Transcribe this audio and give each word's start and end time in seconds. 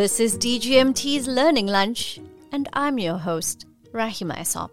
This 0.00 0.18
is 0.18 0.38
DGMT's 0.38 1.28
Learning 1.28 1.66
Lunch, 1.66 2.18
and 2.52 2.70
I'm 2.72 2.98
your 2.98 3.18
host, 3.18 3.66
Rahima 3.92 4.34
Esop. 4.34 4.70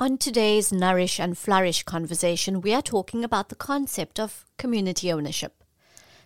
On 0.00 0.18
today's 0.18 0.72
Nourish 0.72 1.20
and 1.20 1.38
Flourish 1.38 1.84
conversation, 1.84 2.60
we 2.60 2.74
are 2.74 2.82
talking 2.82 3.22
about 3.22 3.50
the 3.50 3.54
concept 3.54 4.18
of 4.18 4.44
community 4.58 5.12
ownership. 5.12 5.62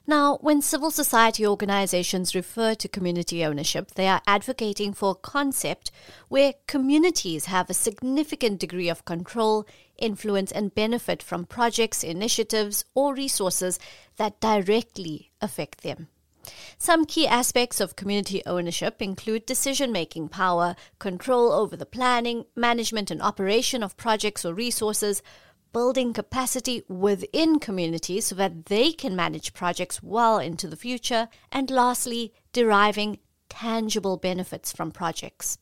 Now, 0.06 0.38
when 0.40 0.62
civil 0.62 0.90
society 0.90 1.46
organizations 1.46 2.34
refer 2.34 2.74
to 2.74 2.88
community 2.88 3.44
ownership, 3.44 3.90
they 3.96 4.08
are 4.08 4.22
advocating 4.26 4.94
for 4.94 5.10
a 5.10 5.14
concept 5.16 5.90
where 6.28 6.54
communities 6.66 7.44
have 7.44 7.68
a 7.68 7.74
significant 7.74 8.60
degree 8.60 8.88
of 8.88 9.04
control, 9.04 9.66
influence, 9.98 10.50
and 10.50 10.74
benefit 10.74 11.22
from 11.22 11.44
projects, 11.44 12.02
initiatives, 12.02 12.86
or 12.94 13.14
resources 13.14 13.78
that 14.16 14.40
directly 14.40 15.32
affect 15.42 15.82
them. 15.82 16.08
Some 16.78 17.04
key 17.04 17.26
aspects 17.26 17.80
of 17.80 17.96
community 17.96 18.42
ownership 18.46 19.00
include 19.00 19.46
decision 19.46 19.92
making 19.92 20.28
power, 20.28 20.76
control 20.98 21.52
over 21.52 21.76
the 21.76 21.86
planning, 21.86 22.46
management, 22.54 23.10
and 23.10 23.22
operation 23.22 23.82
of 23.82 23.96
projects 23.96 24.44
or 24.44 24.54
resources, 24.54 25.22
building 25.72 26.12
capacity 26.12 26.82
within 26.88 27.58
communities 27.58 28.26
so 28.26 28.34
that 28.36 28.66
they 28.66 28.92
can 28.92 29.16
manage 29.16 29.52
projects 29.52 30.02
well 30.02 30.38
into 30.38 30.68
the 30.68 30.76
future, 30.76 31.28
and 31.50 31.70
lastly, 31.70 32.32
deriving 32.52 33.18
tangible 33.48 34.16
benefits 34.16 34.72
from 34.72 34.90
projects. 34.90 35.58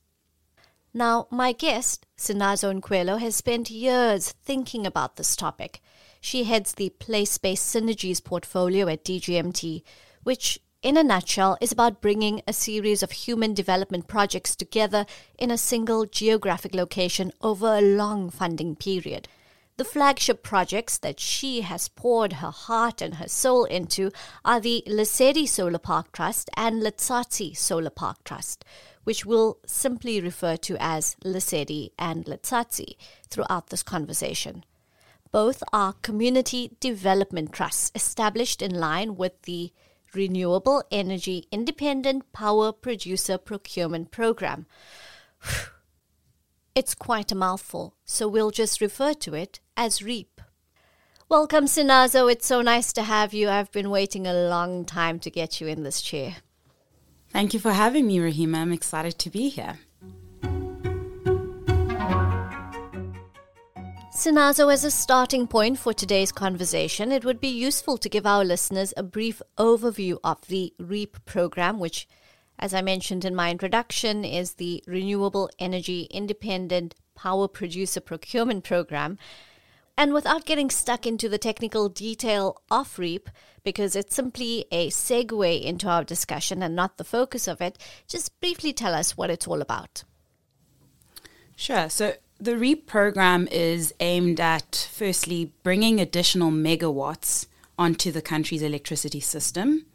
Now, 0.94 1.26
my 1.30 1.52
guest, 1.52 2.06
Sinazo 2.18 2.78
Nkwelo, 2.78 3.18
has 3.18 3.34
spent 3.34 3.70
years 3.70 4.32
thinking 4.32 4.86
about 4.86 5.16
this 5.16 5.34
topic. 5.34 5.80
She 6.20 6.44
heads 6.44 6.74
the 6.74 6.90
Place 6.90 7.38
Based 7.38 7.74
Synergies 7.74 8.22
portfolio 8.22 8.88
at 8.88 9.04
DGMT, 9.04 9.82
which, 10.22 10.60
in 10.82 10.96
a 10.96 11.04
nutshell, 11.04 11.56
is 11.60 11.70
about 11.70 12.00
bringing 12.00 12.42
a 12.46 12.52
series 12.52 13.04
of 13.04 13.12
human 13.12 13.54
development 13.54 14.08
projects 14.08 14.56
together 14.56 15.06
in 15.38 15.50
a 15.50 15.56
single 15.56 16.06
geographic 16.06 16.74
location 16.74 17.32
over 17.40 17.76
a 17.76 17.80
long 17.80 18.28
funding 18.30 18.74
period. 18.74 19.28
The 19.76 19.84
flagship 19.84 20.42
projects 20.42 20.98
that 20.98 21.20
she 21.20 21.60
has 21.60 21.88
poured 21.88 22.34
her 22.34 22.50
heart 22.50 23.00
and 23.00 23.14
her 23.14 23.28
soul 23.28 23.64
into 23.64 24.10
are 24.44 24.60
the 24.60 24.82
Lesedi 24.86 25.48
Solar 25.48 25.78
Park 25.78 26.12
Trust 26.12 26.50
and 26.56 26.82
Letsatsi 26.82 27.56
Solar 27.56 27.90
Park 27.90 28.22
Trust, 28.24 28.64
which 29.04 29.24
we'll 29.24 29.58
simply 29.64 30.20
refer 30.20 30.56
to 30.56 30.76
as 30.78 31.16
Lesedi 31.24 31.90
and 31.98 32.26
Letsatsi 32.26 32.96
throughout 33.30 33.68
this 33.68 33.82
conversation. 33.82 34.64
Both 35.30 35.62
are 35.72 35.94
community 36.02 36.76
development 36.80 37.52
trusts 37.52 37.90
established 37.94 38.60
in 38.60 38.74
line 38.74 39.16
with 39.16 39.40
the 39.42 39.72
Renewable 40.14 40.82
Energy 40.90 41.46
Independent 41.50 42.32
Power 42.32 42.72
Producer 42.72 43.38
Procurement 43.38 44.10
Program. 44.10 44.66
It's 46.74 46.94
quite 46.94 47.30
a 47.30 47.34
mouthful, 47.34 47.96
so 48.06 48.26
we'll 48.26 48.50
just 48.50 48.80
refer 48.80 49.12
to 49.12 49.34
it 49.34 49.60
as 49.76 50.02
REAP. 50.02 50.40
Welcome, 51.28 51.66
Sinazo. 51.66 52.32
It's 52.32 52.46
so 52.46 52.62
nice 52.62 52.94
to 52.94 53.02
have 53.02 53.34
you. 53.34 53.50
I've 53.50 53.70
been 53.72 53.90
waiting 53.90 54.26
a 54.26 54.48
long 54.48 54.86
time 54.86 55.18
to 55.20 55.30
get 55.30 55.60
you 55.60 55.66
in 55.66 55.82
this 55.82 56.00
chair. 56.00 56.36
Thank 57.28 57.52
you 57.52 57.60
for 57.60 57.72
having 57.72 58.06
me, 58.06 58.18
Rahima. 58.18 58.56
I'm 58.56 58.72
excited 58.72 59.18
to 59.18 59.30
be 59.30 59.50
here. 59.50 59.80
Sinazo, 64.22 64.72
as 64.72 64.84
a 64.84 64.90
starting 64.92 65.48
point 65.48 65.80
for 65.80 65.92
today's 65.92 66.30
conversation, 66.30 67.10
it 67.10 67.24
would 67.24 67.40
be 67.40 67.48
useful 67.48 67.98
to 67.98 68.08
give 68.08 68.24
our 68.24 68.44
listeners 68.44 68.94
a 68.96 69.02
brief 69.02 69.42
overview 69.58 70.16
of 70.22 70.46
the 70.46 70.72
REAP 70.78 71.16
program, 71.24 71.80
which 71.80 72.06
as 72.56 72.72
I 72.72 72.82
mentioned 72.82 73.24
in 73.24 73.34
my 73.34 73.50
introduction, 73.50 74.24
is 74.24 74.54
the 74.54 74.80
Renewable 74.86 75.50
Energy 75.58 76.02
Independent 76.02 76.94
Power 77.16 77.48
Producer 77.48 78.00
Procurement 78.00 78.62
Program. 78.62 79.18
And 79.98 80.14
without 80.14 80.46
getting 80.46 80.70
stuck 80.70 81.04
into 81.04 81.28
the 81.28 81.36
technical 81.36 81.88
detail 81.88 82.62
of 82.70 83.00
REAP, 83.00 83.28
because 83.64 83.96
it's 83.96 84.14
simply 84.14 84.66
a 84.70 84.90
segue 84.90 85.62
into 85.62 85.88
our 85.88 86.04
discussion 86.04 86.62
and 86.62 86.76
not 86.76 86.96
the 86.96 87.02
focus 87.02 87.48
of 87.48 87.60
it, 87.60 87.76
just 88.06 88.38
briefly 88.38 88.72
tell 88.72 88.94
us 88.94 89.16
what 89.16 89.30
it's 89.30 89.48
all 89.48 89.60
about. 89.60 90.04
Sure. 91.56 91.88
So 91.88 92.14
the 92.42 92.58
REAP 92.58 92.88
program 92.88 93.46
is 93.52 93.94
aimed 94.00 94.40
at 94.40 94.88
firstly 94.92 95.52
bringing 95.62 96.00
additional 96.00 96.50
megawatts 96.50 97.46
onto 97.78 98.10
the 98.10 98.20
country's 98.20 98.62
electricity 98.62 99.20
system 99.20 99.86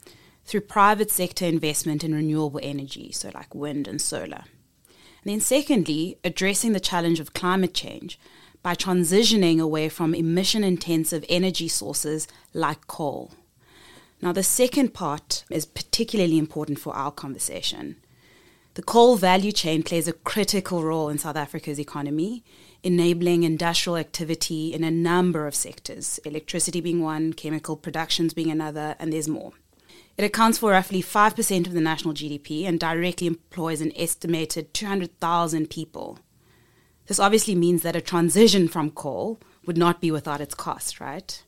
through 0.45 0.61
private 0.61 1.11
sector 1.11 1.43
investment 1.43 2.05
in 2.05 2.15
renewable 2.15 2.61
energy, 2.63 3.11
so 3.11 3.29
like 3.33 3.53
wind 3.53 3.85
and 3.85 4.01
solar. 4.01 4.45
And 4.85 5.25
then, 5.33 5.41
secondly, 5.41 6.19
addressing 6.23 6.71
the 6.71 6.79
challenge 6.79 7.19
of 7.19 7.33
climate 7.33 7.73
change 7.73 8.17
by 8.63 8.75
transitioning 8.75 9.59
away 9.59 9.89
from 9.89 10.15
emission 10.15 10.63
intensive 10.63 11.25
energy 11.27 11.67
sources 11.67 12.29
like 12.53 12.87
coal. 12.87 13.33
Now, 14.21 14.31
the 14.31 14.41
second 14.41 14.93
part 14.93 15.43
is 15.49 15.65
particularly 15.65 16.37
important 16.37 16.79
for 16.79 16.95
our 16.95 17.11
conversation. 17.11 17.97
The 18.77 18.83
coal 18.83 19.15
value 19.15 19.51
chain 19.51 19.81
plays 19.81 20.07
a 20.07 20.13
critical 20.13 20.83
role 20.83 21.09
in 21.09 21.17
South 21.17 21.35
Africa's 21.35 21.79
economy, 21.79 22.43
enabling 22.83 23.41
industrial 23.41 23.97
activity 23.97 24.71
in 24.71 24.83
a 24.83 24.91
number 24.91 25.47
of 25.47 25.55
sectors, 25.55 26.19
electricity 26.19 26.79
being 26.79 27.01
one, 27.01 27.33
chemical 27.33 27.75
productions 27.75 28.35
being 28.35 28.51
another, 28.51 28.95
and 28.99 29.11
there's 29.11 29.27
more. 29.27 29.53
It 30.15 30.25
accounts 30.25 30.59
for 30.59 30.69
roughly 30.69 31.01
5% 31.01 31.65
of 31.65 31.73
the 31.73 31.81
national 31.81 32.13
GDP 32.13 32.67
and 32.67 32.79
directly 32.79 33.25
employs 33.25 33.81
an 33.81 33.93
estimated 33.95 34.75
200,000 34.75 35.71
people. 35.71 36.19
This 37.07 37.19
obviously 37.19 37.55
means 37.55 37.81
that 37.81 37.95
a 37.95 37.99
transition 37.99 38.67
from 38.67 38.91
coal 38.91 39.39
would 39.65 39.75
not 39.75 40.01
be 40.01 40.11
without 40.11 40.39
its 40.39 40.53
cost, 40.53 40.99
right? 40.99 41.43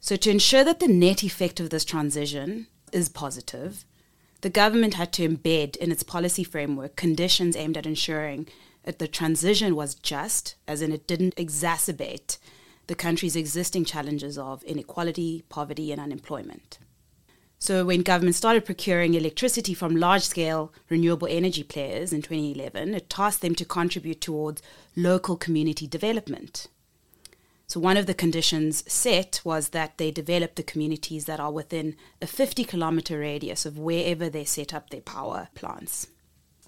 So, 0.00 0.16
to 0.16 0.30
ensure 0.30 0.64
that 0.64 0.80
the 0.80 0.86
net 0.86 1.22
effect 1.22 1.60
of 1.60 1.70
this 1.70 1.86
transition 1.86 2.66
is 2.92 3.08
positive, 3.08 3.86
the 4.40 4.50
government 4.50 4.94
had 4.94 5.12
to 5.14 5.28
embed 5.28 5.76
in 5.76 5.92
its 5.92 6.02
policy 6.02 6.44
framework 6.44 6.96
conditions 6.96 7.56
aimed 7.56 7.76
at 7.76 7.86
ensuring 7.86 8.48
that 8.84 8.98
the 8.98 9.08
transition 9.08 9.76
was 9.76 9.94
just, 9.94 10.54
as 10.66 10.80
in 10.80 10.92
it 10.92 11.06
didn't 11.06 11.36
exacerbate 11.36 12.38
the 12.86 12.94
country's 12.94 13.36
existing 13.36 13.84
challenges 13.84 14.36
of 14.36 14.62
inequality, 14.64 15.44
poverty, 15.48 15.92
and 15.92 16.00
unemployment. 16.00 16.78
So, 17.58 17.84
when 17.84 18.00
government 18.00 18.36
started 18.36 18.64
procuring 18.64 19.12
electricity 19.12 19.74
from 19.74 19.94
large 19.94 20.22
scale 20.22 20.72
renewable 20.88 21.28
energy 21.30 21.62
players 21.62 22.12
in 22.12 22.22
2011, 22.22 22.94
it 22.94 23.10
tasked 23.10 23.42
them 23.42 23.54
to 23.56 23.66
contribute 23.66 24.22
towards 24.22 24.62
local 24.96 25.36
community 25.36 25.86
development. 25.86 26.68
So, 27.70 27.78
one 27.78 27.96
of 27.96 28.06
the 28.06 28.14
conditions 28.14 28.82
set 28.92 29.40
was 29.44 29.68
that 29.68 29.96
they 29.96 30.10
develop 30.10 30.56
the 30.56 30.64
communities 30.64 31.26
that 31.26 31.38
are 31.38 31.52
within 31.52 31.94
a 32.20 32.26
50 32.26 32.64
kilometer 32.64 33.20
radius 33.20 33.64
of 33.64 33.78
wherever 33.78 34.28
they 34.28 34.42
set 34.42 34.74
up 34.74 34.90
their 34.90 35.02
power 35.02 35.50
plants. 35.54 36.08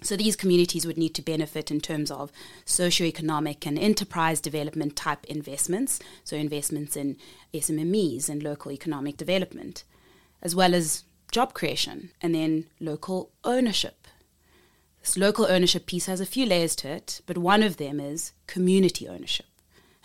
So, 0.01 0.15
these 0.15 0.37
communities 0.37 0.87
would 0.87 0.97
need 0.97 1.13
to 1.15 1.21
benefit 1.21 1.69
in 1.69 1.81
terms 1.81 2.09
of 2.09 2.31
socio-economic 2.63 3.67
and 3.67 3.77
enterprise 3.77 4.39
development 4.39 4.95
type 4.95 5.25
investments, 5.25 5.99
so 6.23 6.37
investments 6.37 6.95
in 6.95 7.17
SMMEs 7.53 8.29
and 8.29 8.41
local 8.41 8.71
economic 8.71 9.17
development 9.17 9.83
as 10.41 10.55
well 10.55 10.73
as 10.73 11.03
job 11.33 11.53
creation 11.53 12.11
and 12.21 12.33
then 12.33 12.67
local 12.79 13.33
ownership. 13.43 14.07
This 15.01 15.17
local 15.17 15.47
ownership 15.47 15.85
piece 15.85 16.05
has 16.05 16.21
a 16.21 16.25
few 16.25 16.45
layers 16.45 16.77
to 16.77 16.87
it, 16.87 17.19
but 17.25 17.37
one 17.37 17.61
of 17.61 17.75
them 17.75 17.99
is 17.99 18.31
community 18.47 19.05
ownership. 19.05 19.47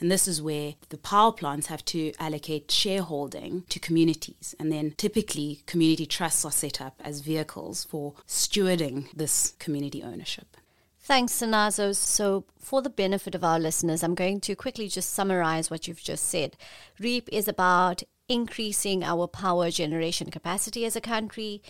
And 0.00 0.10
this 0.10 0.28
is 0.28 0.40
where 0.40 0.74
the 0.90 0.98
power 0.98 1.32
plants 1.32 1.66
have 1.66 1.84
to 1.86 2.12
allocate 2.20 2.70
shareholding 2.70 3.64
to 3.68 3.80
communities. 3.80 4.54
And 4.58 4.70
then 4.70 4.94
typically, 4.96 5.62
community 5.66 6.06
trusts 6.06 6.44
are 6.44 6.52
set 6.52 6.80
up 6.80 7.00
as 7.04 7.20
vehicles 7.20 7.84
for 7.84 8.14
stewarding 8.26 9.10
this 9.12 9.54
community 9.58 10.02
ownership. 10.02 10.56
Thanks, 11.00 11.32
Sinazo. 11.32 11.96
So, 11.96 12.44
for 12.58 12.82
the 12.82 12.90
benefit 12.90 13.34
of 13.34 13.42
our 13.42 13.58
listeners, 13.58 14.02
I'm 14.02 14.14
going 14.14 14.40
to 14.42 14.54
quickly 14.54 14.88
just 14.88 15.14
summarize 15.14 15.70
what 15.70 15.88
you've 15.88 16.02
just 16.02 16.26
said. 16.26 16.56
REAP 17.00 17.28
is 17.32 17.48
about 17.48 18.02
increasing 18.28 19.02
our 19.02 19.26
power 19.26 19.70
generation 19.70 20.30
capacity 20.30 20.84
as 20.84 20.94
a 20.94 21.00
country. 21.00 21.62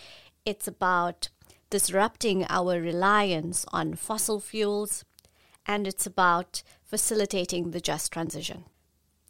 It's 0.45 0.67
about 0.67 1.29
disrupting 1.69 2.45
our 2.49 2.81
reliance 2.81 3.65
on 3.71 3.93
fossil 3.93 4.39
fuels. 4.39 5.05
And 5.69 5.85
it's 5.85 6.07
about 6.07 6.63
facilitating 6.83 7.69
the 7.69 7.79
just 7.79 8.11
transition. 8.11 8.65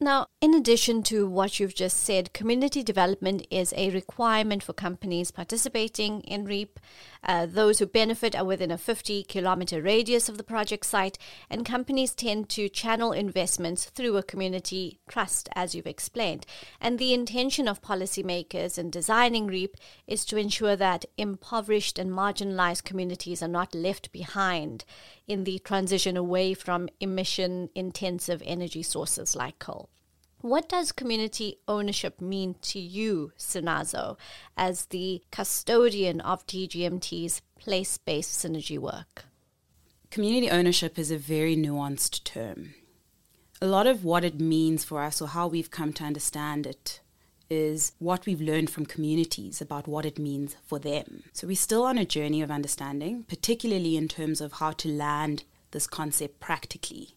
Now, 0.02 0.28
in 0.40 0.54
addition 0.54 1.04
to 1.04 1.28
what 1.28 1.60
you've 1.60 1.76
just 1.76 1.98
said, 1.98 2.32
community 2.32 2.82
development 2.82 3.46
is 3.52 3.74
a 3.76 3.90
requirement 3.90 4.64
for 4.64 4.72
companies 4.72 5.30
participating 5.30 6.22
in 6.22 6.46
REAP. 6.46 6.80
Uh, 7.22 7.46
those 7.46 7.80
who 7.80 7.86
benefit 7.86 8.34
are 8.34 8.46
within 8.46 8.72
a 8.72 8.78
50 8.78 9.24
kilometer 9.24 9.82
radius 9.82 10.30
of 10.30 10.38
the 10.38 10.44
project 10.46 10.86
site, 10.86 11.18
and 11.50 11.66
companies 11.66 12.16
tend 12.16 12.48
to 12.48 12.70
channel 12.70 13.12
investments 13.12 13.90
through 13.90 14.16
a 14.16 14.24
community 14.24 15.02
trust, 15.10 15.50
as 15.54 15.76
you've 15.76 15.86
explained. 15.86 16.46
And 16.80 16.98
the 16.98 17.14
intention 17.14 17.68
of 17.68 17.82
policymakers 17.82 18.78
in 18.78 18.92
designing 18.92 19.48
REAP 19.48 19.76
is 20.08 20.24
to 20.28 20.38
ensure 20.38 20.78
that 20.78 21.04
impoverished 21.18 22.00
and 22.00 22.10
marginalized 22.10 22.86
communities 22.86 23.44
are 23.44 23.50
not 23.50 23.76
left 23.76 24.14
behind 24.14 24.86
in 25.30 25.46
the 25.46 25.60
transition 25.60 26.18
away 26.18 26.54
from 26.54 26.90
emission 27.00 27.70
intensive 27.76 28.42
energy 28.46 28.84
sources 28.84 29.36
like 29.36 29.60
coal. 29.60 29.90
What 30.42 30.68
does 30.70 30.92
community 30.92 31.60
ownership 31.68 32.20
mean 32.20 32.56
to 32.62 32.80
you, 32.80 33.34
Sinazo, 33.38 34.18
as 34.58 34.86
the 34.86 35.22
custodian 35.32 36.20
of 36.22 36.48
DGMT's 36.48 37.42
place 37.60 37.98
based 37.98 38.44
synergy 38.44 38.80
work? 38.80 39.26
Community 40.10 40.50
ownership 40.50 40.98
is 40.98 41.12
a 41.12 41.18
very 41.18 41.56
nuanced 41.56 42.24
term. 42.24 42.74
A 43.62 43.68
lot 43.68 43.86
of 43.86 44.04
what 44.04 44.24
it 44.24 44.40
means 44.40 44.84
for 44.84 45.02
us, 45.02 45.22
or 45.22 45.28
how 45.28 45.48
we've 45.48 45.70
come 45.70 45.94
to 45.94 46.06
understand 46.06 46.66
it, 46.66 47.02
is 47.50 47.94
what 48.00 48.26
we've 48.26 48.42
learned 48.42 48.70
from 48.70 48.86
communities 48.86 49.62
about 49.62 49.88
what 49.88 50.06
it 50.06 50.20
means 50.20 50.56
for 50.66 50.80
them. 50.80 51.24
So 51.34 51.48
we're 51.48 51.56
still 51.56 51.84
on 51.84 51.98
a 51.98 52.06
journey 52.06 52.42
of 52.42 52.52
understanding, 52.52 53.24
particularly 53.24 53.98
in 53.98 54.08
terms 54.08 54.40
of 54.42 54.54
how 54.54 54.72
to 54.74 54.90
land 54.90 55.44
this 55.72 55.88
concept 55.88 56.40
practically. 56.40 57.16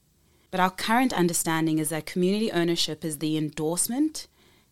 But 0.50 0.60
our 0.60 0.70
current 0.70 1.12
understanding 1.12 1.78
is 1.78 1.90
that 1.90 2.06
community 2.06 2.52
ownership 2.52 3.04
is 3.04 3.18
the 3.18 3.36
endorsement, 3.36 4.26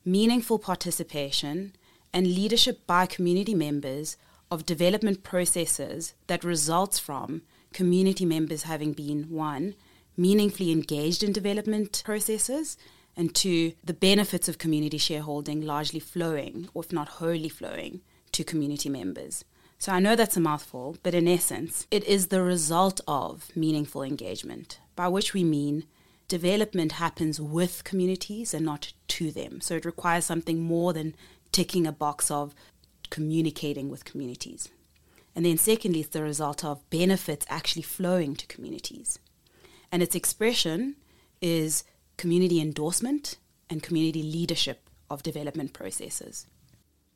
meaningful 0.04 0.58
participation, 0.58 1.74
and 2.12 2.26
leadership 2.26 2.86
by 2.86 3.06
community 3.06 3.54
members 3.54 4.16
of 4.50 4.66
development 4.66 5.22
processes 5.22 6.14
that 6.26 6.44
results 6.44 6.98
from 6.98 7.42
community 7.72 8.24
members 8.24 8.64
having 8.64 8.92
been 8.92 9.30
one, 9.30 9.74
meaningfully 10.16 10.72
engaged 10.72 11.22
in 11.22 11.32
development 11.32 12.02
processes, 12.04 12.76
and 13.16 13.34
two, 13.34 13.72
the 13.84 13.94
benefits 13.94 14.48
of 14.48 14.58
community 14.58 14.98
shareholding 14.98 15.60
largely 15.60 16.00
flowing, 16.00 16.68
or 16.74 16.84
if 16.84 16.92
not 16.92 17.08
wholly 17.08 17.48
flowing, 17.48 18.00
to 18.32 18.44
community 18.44 18.88
members. 18.88 19.44
So 19.78 19.92
I 19.92 20.00
know 20.00 20.14
that's 20.14 20.36
a 20.36 20.40
mouthful, 20.40 20.96
but 21.02 21.14
in 21.14 21.26
essence, 21.26 21.86
it 21.90 22.04
is 22.04 22.26
the 22.26 22.42
result 22.42 23.00
of 23.08 23.50
meaningful 23.56 24.02
engagement, 24.02 24.78
by 24.94 25.08
which 25.08 25.32
we 25.32 25.42
mean 25.42 25.84
development 26.28 26.92
happens 26.92 27.40
with 27.40 27.82
communities 27.82 28.54
and 28.54 28.64
not 28.64 28.92
to 29.08 29.30
them. 29.30 29.60
So 29.60 29.74
it 29.76 29.84
requires 29.84 30.24
something 30.24 30.60
more 30.60 30.92
than 30.92 31.14
ticking 31.50 31.86
a 31.86 31.92
box 31.92 32.30
of 32.30 32.54
communicating 33.08 33.88
with 33.88 34.04
communities. 34.04 34.68
And 35.34 35.44
then, 35.44 35.58
secondly, 35.58 36.00
it's 36.00 36.10
the 36.10 36.22
result 36.22 36.64
of 36.64 36.88
benefits 36.90 37.46
actually 37.48 37.82
flowing 37.82 38.36
to 38.36 38.46
communities. 38.46 39.18
And 39.90 40.02
its 40.02 40.14
expression 40.14 40.96
is 41.40 41.84
community 42.20 42.60
endorsement 42.60 43.38
and 43.70 43.82
community 43.82 44.22
leadership 44.22 44.90
of 45.08 45.22
development 45.22 45.72
processes. 45.72 46.46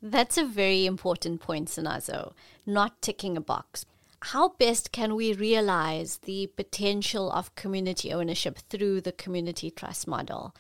That's 0.01 0.39
a 0.39 0.47
very 0.47 0.87
important 0.87 1.43
point, 1.43 1.69
Sinazo, 1.69 2.33
not 2.65 3.03
ticking 3.03 3.37
a 3.37 3.43
box. 3.43 3.85
How 4.33 4.55
best 4.59 4.93
can 4.93 5.15
we 5.15 5.35
realize 5.35 6.21
the 6.25 6.47
potential 6.57 7.31
of 7.31 7.55
community 7.55 8.15
ownership 8.15 8.59
through 8.71 9.03
the 9.03 9.13
community 9.13 9.71
trust 9.71 10.09
model? 10.09 10.55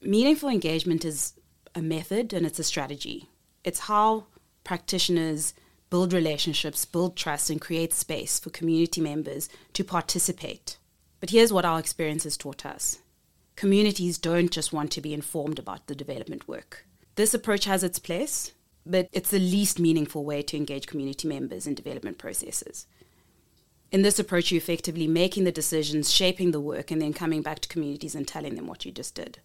Meaningful 0.00 0.50
engagement 0.50 1.04
is 1.04 1.32
a 1.74 1.82
method 1.82 2.32
and 2.32 2.46
it's 2.46 2.60
a 2.60 2.64
strategy. 2.64 3.28
It's 3.64 3.80
how 3.80 4.26
practitioners 4.62 5.52
build 5.90 6.12
relationships, 6.12 6.84
build 6.84 7.16
trust, 7.16 7.50
and 7.50 7.60
create 7.60 7.92
space 7.92 8.38
for 8.38 8.50
community 8.50 9.00
members 9.00 9.48
to 9.72 9.82
participate. 9.82 10.76
But 11.18 11.30
here's 11.30 11.52
what 11.52 11.64
our 11.64 11.80
experience 11.80 12.22
has 12.22 12.36
taught 12.36 12.64
us 12.64 12.98
communities 13.58 14.18
don't 14.18 14.52
just 14.52 14.72
want 14.72 14.92
to 14.92 15.00
be 15.00 15.12
informed 15.12 15.58
about 15.58 15.88
the 15.88 15.94
development 15.94 16.46
work. 16.46 16.86
This 17.16 17.34
approach 17.34 17.64
has 17.64 17.82
its 17.82 17.98
place, 17.98 18.52
but 18.86 19.08
it's 19.12 19.30
the 19.30 19.40
least 19.40 19.80
meaningful 19.80 20.24
way 20.24 20.42
to 20.42 20.56
engage 20.56 20.86
community 20.86 21.26
members 21.26 21.66
in 21.66 21.74
development 21.74 22.18
processes. 22.18 22.86
In 23.90 24.02
this 24.02 24.20
approach, 24.20 24.52
you're 24.52 24.58
effectively 24.58 25.08
making 25.08 25.42
the 25.42 25.50
decisions, 25.50 26.08
shaping 26.08 26.52
the 26.52 26.60
work, 26.60 26.92
and 26.92 27.02
then 27.02 27.12
coming 27.12 27.42
back 27.42 27.58
to 27.58 27.68
communities 27.68 28.14
and 28.14 28.28
telling 28.28 28.54
them 28.54 28.68
what 28.68 28.84
you 28.84 28.92
just 28.92 29.16
did. 29.16 29.40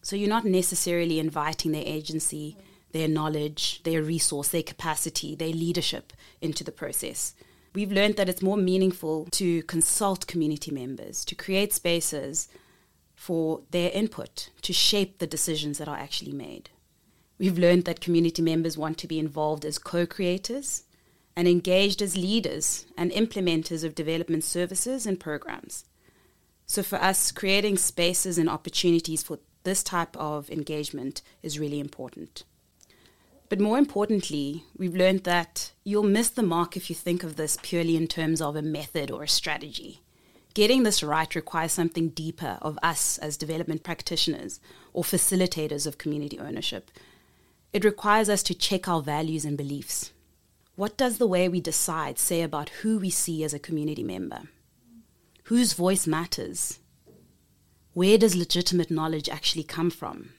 So 0.00 0.14
you're 0.14 0.28
not 0.28 0.44
necessarily 0.44 1.18
inviting 1.18 1.72
their 1.72 1.82
agency, 1.84 2.56
their 2.92 3.08
knowledge, 3.08 3.82
their 3.82 4.02
resource, 4.02 4.48
their 4.48 4.62
capacity, 4.62 5.34
their 5.34 5.48
leadership 5.48 6.12
into 6.40 6.62
the 6.62 6.70
process. 6.70 7.34
We've 7.72 7.92
learned 7.92 8.16
that 8.16 8.28
it's 8.28 8.42
more 8.42 8.56
meaningful 8.56 9.26
to 9.32 9.62
consult 9.62 10.26
community 10.26 10.72
members, 10.72 11.24
to 11.26 11.36
create 11.36 11.72
spaces 11.72 12.48
for 13.14 13.60
their 13.70 13.90
input, 13.92 14.50
to 14.62 14.72
shape 14.72 15.18
the 15.18 15.26
decisions 15.26 15.78
that 15.78 15.86
are 15.88 15.96
actually 15.96 16.32
made. 16.32 16.70
We've 17.38 17.58
learned 17.58 17.84
that 17.84 18.00
community 18.00 18.42
members 18.42 18.76
want 18.76 18.98
to 18.98 19.06
be 19.06 19.18
involved 19.18 19.64
as 19.64 19.78
co 19.78 20.04
creators 20.04 20.82
and 21.36 21.46
engaged 21.46 22.02
as 22.02 22.16
leaders 22.16 22.86
and 22.96 23.12
implementers 23.12 23.84
of 23.84 23.94
development 23.94 24.44
services 24.44 25.06
and 25.06 25.20
programs. 25.20 25.84
So, 26.66 26.82
for 26.82 26.96
us, 26.96 27.30
creating 27.30 27.78
spaces 27.78 28.36
and 28.36 28.48
opportunities 28.48 29.22
for 29.22 29.38
this 29.62 29.82
type 29.82 30.16
of 30.16 30.50
engagement 30.50 31.22
is 31.42 31.58
really 31.58 31.80
important. 31.80 32.44
But 33.50 33.60
more 33.60 33.78
importantly, 33.78 34.64
we've 34.78 34.94
learned 34.94 35.24
that 35.24 35.72
you'll 35.82 36.04
miss 36.04 36.30
the 36.30 36.42
mark 36.42 36.76
if 36.76 36.88
you 36.88 36.94
think 36.94 37.24
of 37.24 37.34
this 37.34 37.58
purely 37.60 37.96
in 37.96 38.06
terms 38.06 38.40
of 38.40 38.54
a 38.54 38.62
method 38.62 39.10
or 39.10 39.24
a 39.24 39.28
strategy. 39.28 40.00
Getting 40.54 40.84
this 40.84 41.02
right 41.02 41.34
requires 41.34 41.72
something 41.72 42.10
deeper 42.10 42.58
of 42.62 42.78
us 42.80 43.18
as 43.18 43.36
development 43.36 43.82
practitioners 43.82 44.60
or 44.92 45.02
facilitators 45.02 45.84
of 45.84 45.98
community 45.98 46.38
ownership. 46.38 46.92
It 47.72 47.84
requires 47.84 48.28
us 48.28 48.44
to 48.44 48.54
check 48.54 48.86
our 48.86 49.02
values 49.02 49.44
and 49.44 49.58
beliefs. 49.58 50.12
What 50.76 50.96
does 50.96 51.18
the 51.18 51.26
way 51.26 51.48
we 51.48 51.60
decide 51.60 52.20
say 52.20 52.42
about 52.42 52.68
who 52.68 53.00
we 53.00 53.10
see 53.10 53.42
as 53.42 53.52
a 53.52 53.58
community 53.58 54.04
member? 54.04 54.42
Whose 55.44 55.72
voice 55.72 56.06
matters? 56.06 56.78
Where 57.94 58.16
does 58.16 58.36
legitimate 58.36 58.92
knowledge 58.92 59.28
actually 59.28 59.64
come 59.64 59.90
from? 59.90 60.30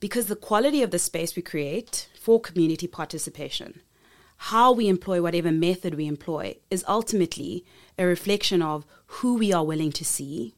Because 0.00 0.26
the 0.26 0.36
quality 0.36 0.82
of 0.82 0.90
the 0.90 0.98
space 0.98 1.34
we 1.34 1.42
create 1.42 2.08
for 2.18 2.40
community 2.40 2.86
participation, 2.86 3.80
how 4.36 4.72
we 4.72 4.88
employ 4.88 5.20
whatever 5.20 5.50
method 5.50 5.94
we 5.94 6.06
employ, 6.06 6.56
is 6.70 6.84
ultimately 6.86 7.64
a 7.98 8.06
reflection 8.06 8.62
of 8.62 8.86
who 9.06 9.36
we 9.36 9.52
are 9.52 9.64
willing 9.64 9.92
to 9.92 10.04
see, 10.04 10.54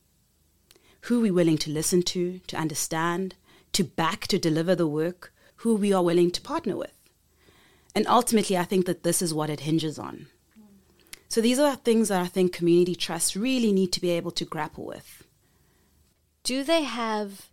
who 1.03 1.21
we're 1.21 1.33
willing 1.33 1.59
to 1.59 1.71
listen 1.71 2.03
to, 2.03 2.41
to 2.47 2.57
understand, 2.57 3.35
to 3.73 3.85
back 3.85 4.27
to 4.27 4.39
deliver 4.39 4.75
the 4.75 4.87
work, 4.87 5.33
who 5.57 5.75
we 5.75 5.93
are 5.93 6.03
willing 6.03 6.31
to 6.31 6.41
partner 6.41 6.77
with. 6.77 6.93
And 7.95 8.07
ultimately, 8.07 8.57
I 8.57 8.65
think 8.65 8.87
that 8.87 9.03
this 9.03 9.23
is 9.23 9.35
what 9.35 9.51
it 9.51 9.61
hinges 9.61 9.99
on. 9.99 10.27
So 11.29 11.41
these 11.41 11.59
are 11.59 11.77
things 11.77 12.09
that 12.09 12.21
I 12.21 12.27
think 12.27 12.53
community 12.53 12.95
trusts 12.95 13.37
really 13.37 13.73
need 13.73 13.93
to 13.93 14.01
be 14.01 14.11
able 14.11 14.33
to 14.33 14.45
grapple 14.45 14.85
with. 14.85 15.25
Do 16.43 16.65
they 16.65 16.83
have 16.83 17.50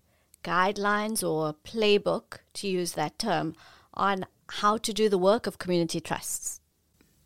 guidelines 0.48 1.22
or 1.28 1.54
playbook, 1.72 2.40
to 2.54 2.68
use 2.68 2.94
that 2.94 3.20
term, 3.20 3.56
on 3.94 4.26
how 4.62 4.78
to 4.78 4.94
do 4.94 5.10
the 5.10 5.18
work 5.18 5.46
of 5.46 5.58
community 5.58 6.00
trusts? 6.00 6.62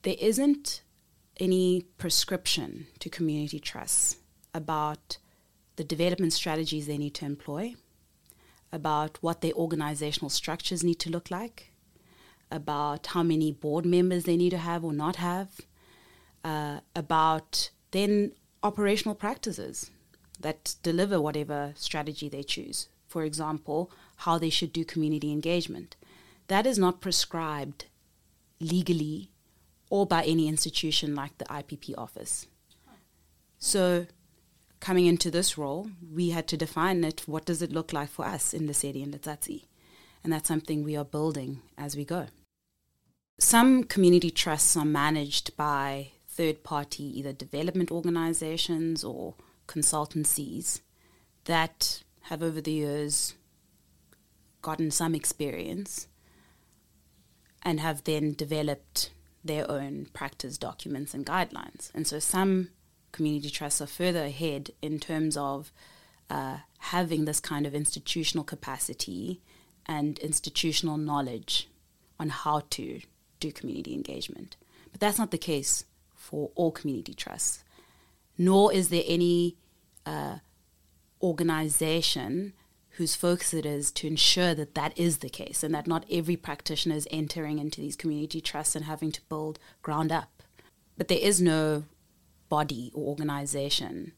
There 0.01 0.15
isn't 0.19 0.81
any 1.39 1.85
prescription 1.97 2.87
to 2.99 3.09
community 3.09 3.59
trusts 3.59 4.17
about 4.53 5.17
the 5.75 5.83
development 5.83 6.33
strategies 6.33 6.87
they 6.87 6.97
need 6.97 7.13
to 7.15 7.25
employ, 7.25 7.75
about 8.71 9.17
what 9.21 9.41
their 9.41 9.53
organizational 9.53 10.29
structures 10.29 10.83
need 10.83 10.99
to 10.99 11.11
look 11.11 11.29
like, 11.29 11.71
about 12.49 13.07
how 13.07 13.23
many 13.23 13.51
board 13.51 13.85
members 13.85 14.23
they 14.23 14.37
need 14.37 14.49
to 14.49 14.57
have 14.57 14.83
or 14.83 14.93
not 14.93 15.17
have, 15.17 15.49
uh, 16.43 16.79
about 16.95 17.69
then 17.91 18.31
operational 18.63 19.15
practices 19.15 19.91
that 20.39 20.75
deliver 20.81 21.21
whatever 21.21 21.73
strategy 21.75 22.27
they 22.27 22.43
choose 22.43 22.87
for 23.11 23.23
example, 23.23 23.91
how 24.17 24.37
they 24.37 24.49
should 24.49 24.71
do 24.71 24.85
community 24.85 25.31
engagement. 25.31 25.95
That 26.47 26.65
is 26.65 26.79
not 26.79 27.01
prescribed 27.01 27.85
legally 28.59 29.31
or 29.89 30.05
by 30.05 30.23
any 30.23 30.47
institution 30.47 31.13
like 31.13 31.37
the 31.37 31.45
IPP 31.45 31.93
office. 31.97 32.47
So, 33.57 34.07
coming 34.79 35.05
into 35.05 35.29
this 35.29 35.57
role, 35.57 35.91
we 36.11 36.29
had 36.29 36.47
to 36.47 36.57
define 36.57 37.03
it. 37.03 37.23
What 37.27 37.45
does 37.45 37.61
it 37.61 37.73
look 37.73 37.91
like 37.91 38.09
for 38.09 38.25
us 38.25 38.53
in 38.53 38.67
Lesedi 38.67 39.03
and 39.03 39.13
Letsatsi? 39.13 39.65
And 40.23 40.31
that's 40.31 40.47
something 40.47 40.83
we 40.83 40.95
are 40.95 41.05
building 41.05 41.61
as 41.77 41.97
we 41.97 42.05
go. 42.05 42.27
Some 43.39 43.83
community 43.83 44.31
trusts 44.31 44.77
are 44.77 44.85
managed 44.85 45.57
by 45.57 46.11
third 46.27 46.63
party, 46.63 47.03
either 47.19 47.33
development 47.33 47.91
organizations 47.91 49.03
or 49.03 49.35
consultancies 49.67 50.81
that 51.45 52.03
have 52.23 52.43
over 52.43 52.61
the 52.61 52.71
years 52.71 53.35
gotten 54.61 54.91
some 54.91 55.15
experience 55.15 56.07
and 57.63 57.79
have 57.79 58.03
then 58.03 58.33
developed 58.33 59.11
their 59.43 59.69
own 59.69 60.07
practice 60.13 60.57
documents 60.57 61.13
and 61.13 61.25
guidelines. 61.25 61.91
And 61.93 62.07
so 62.07 62.19
some 62.19 62.69
community 63.11 63.49
trusts 63.49 63.81
are 63.81 63.87
further 63.87 64.23
ahead 64.23 64.71
in 64.81 64.99
terms 64.99 65.35
of 65.35 65.71
uh, 66.29 66.57
having 66.79 67.25
this 67.25 67.39
kind 67.39 67.65
of 67.65 67.75
institutional 67.75 68.43
capacity 68.43 69.41
and 69.85 70.17
institutional 70.19 70.97
knowledge 70.97 71.67
on 72.19 72.29
how 72.29 72.61
to 72.69 73.01
do 73.39 73.51
community 73.51 73.93
engagement. 73.93 74.55
But 74.91 75.01
that's 75.01 75.17
not 75.17 75.31
the 75.31 75.37
case 75.37 75.85
for 76.15 76.51
all 76.55 76.71
community 76.71 77.13
trusts, 77.13 77.63
nor 78.37 78.71
is 78.71 78.89
there 78.89 79.03
any 79.07 79.57
uh, 80.05 80.37
organization 81.21 82.53
whose 82.95 83.15
focus 83.15 83.53
it 83.53 83.65
is 83.65 83.91
to 83.91 84.07
ensure 84.07 84.53
that 84.53 84.75
that 84.75 84.97
is 84.97 85.19
the 85.19 85.29
case 85.29 85.63
and 85.63 85.73
that 85.73 85.87
not 85.87 86.05
every 86.11 86.35
practitioner 86.35 86.95
is 86.95 87.07
entering 87.09 87.57
into 87.57 87.79
these 87.79 87.95
community 87.95 88.41
trusts 88.41 88.75
and 88.75 88.85
having 88.85 89.11
to 89.11 89.21
build 89.29 89.59
ground 89.81 90.11
up. 90.11 90.43
But 90.97 91.07
there 91.07 91.17
is 91.17 91.41
no 91.41 91.85
body 92.49 92.91
or 92.93 93.07
organization 93.07 94.11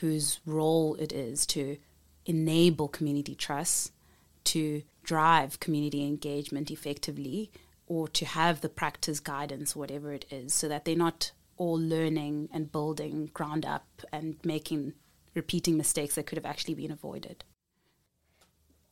whose 0.00 0.40
role 0.44 0.96
it 0.96 1.12
is 1.12 1.46
to 1.46 1.78
enable 2.26 2.88
community 2.88 3.34
trusts 3.34 3.92
to 4.44 4.82
drive 5.02 5.60
community 5.60 6.04
engagement 6.04 6.70
effectively 6.70 7.50
or 7.86 8.08
to 8.08 8.24
have 8.24 8.60
the 8.60 8.68
practice 8.68 9.20
guidance, 9.20 9.76
whatever 9.76 10.12
it 10.12 10.26
is, 10.30 10.52
so 10.52 10.68
that 10.68 10.84
they're 10.84 10.96
not 10.96 11.30
all 11.56 11.78
learning 11.78 12.48
and 12.52 12.72
building 12.72 13.30
ground 13.32 13.64
up 13.64 13.86
and 14.12 14.36
making 14.44 14.92
repeating 15.36 15.76
mistakes 15.76 16.14
that 16.16 16.26
could 16.26 16.38
have 16.38 16.46
actually 16.46 16.74
been 16.74 16.90
avoided. 16.90 17.44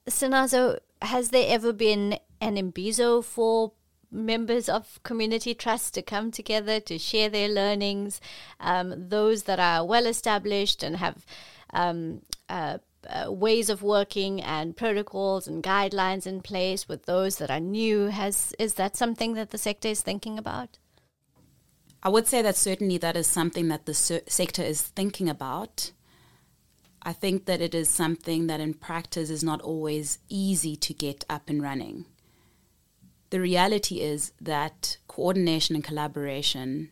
Sinazo, 0.09 0.79
has 1.03 1.31
there 1.31 1.47
ever 1.49 1.73
been 1.73 2.19
an 2.41 2.57
imbizo 2.57 3.25
for 3.25 3.73
members 4.11 4.69
of 4.69 5.03
community 5.03 5.55
trusts 5.55 5.91
to 5.91 6.03
come 6.03 6.31
together 6.31 6.79
to 6.81 6.99
share 6.99 7.29
their 7.29 7.49
learnings, 7.49 8.21
um, 8.61 9.09
those 9.09 9.45
that 9.45 9.59
are 9.59 9.85
well 9.85 10.07
established 10.07 10.83
and 10.83 10.97
have 10.97 11.27
um, 11.73 12.23
uh, 12.49 12.79
uh, 13.09 13.31
ways 13.31 13.69
of 13.69 13.83
working 13.83 14.41
and 14.41 14.77
protocols 14.77 15.49
and 15.49 15.63
guidelines 15.63 16.27
in 16.27 16.41
place 16.41 16.89
with 16.89 17.07
those 17.07 17.37
that 17.37 17.51
are 17.51 17.61
new? 17.61 18.07
Has 18.07 18.55
is 18.59 18.75
that 18.75 18.97
something 18.97 19.35
that 19.35 19.51
the 19.51 19.59
sector 19.59 19.89
is 19.89 20.03
thinking 20.03 20.39
about? 20.39 20.79
I 22.03 22.11
would 22.11 22.29
say 22.29 22.43
that 22.43 22.57
certainly 22.57 22.99
that 22.99 23.17
is 23.17 23.27
something 23.27 23.69
that 23.69 23.87
the 23.87 23.95
sector 23.95 24.63
is 24.63 24.83
thinking 24.83 25.29
about. 25.29 25.93
I 27.05 27.13
think 27.13 27.45
that 27.45 27.61
it 27.61 27.75
is 27.75 27.89
something 27.89 28.47
that 28.47 28.61
in 28.61 28.75
practice 28.75 29.29
is 29.29 29.45
not 29.45 29.61
always 29.61 30.19
easy 30.29 30.75
to 30.77 30.95
get 30.95 31.25
up 31.29 31.51
and 31.51 31.63
running. 31.63 32.07
The 33.31 33.41
reality 33.41 34.01
is 34.01 34.33
that 34.41 34.97
coordination 35.07 35.75
and 35.75 35.85
collaboration 35.85 36.91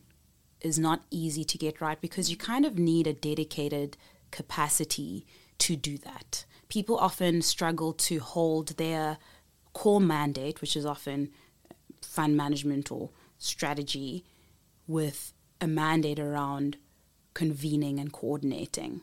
is 0.61 0.77
not 0.77 1.03
easy 1.09 1.43
to 1.43 1.57
get 1.57 1.81
right 1.81 1.99
because 1.99 2.29
you 2.29 2.37
kind 2.37 2.65
of 2.65 2.77
need 2.77 3.07
a 3.07 3.13
dedicated 3.13 3.97
capacity 4.31 5.25
to 5.59 5.75
do 5.75 5.97
that. 5.99 6.45
People 6.69 6.97
often 6.97 7.41
struggle 7.41 7.93
to 7.93 8.19
hold 8.19 8.77
their 8.77 9.17
core 9.73 10.01
mandate, 10.01 10.61
which 10.61 10.75
is 10.75 10.85
often 10.85 11.29
fund 12.01 12.37
management 12.37 12.91
or 12.91 13.09
strategy, 13.37 14.23
with 14.87 15.33
a 15.59 15.67
mandate 15.67 16.19
around 16.19 16.77
convening 17.33 17.99
and 17.99 18.11
coordinating. 18.11 19.01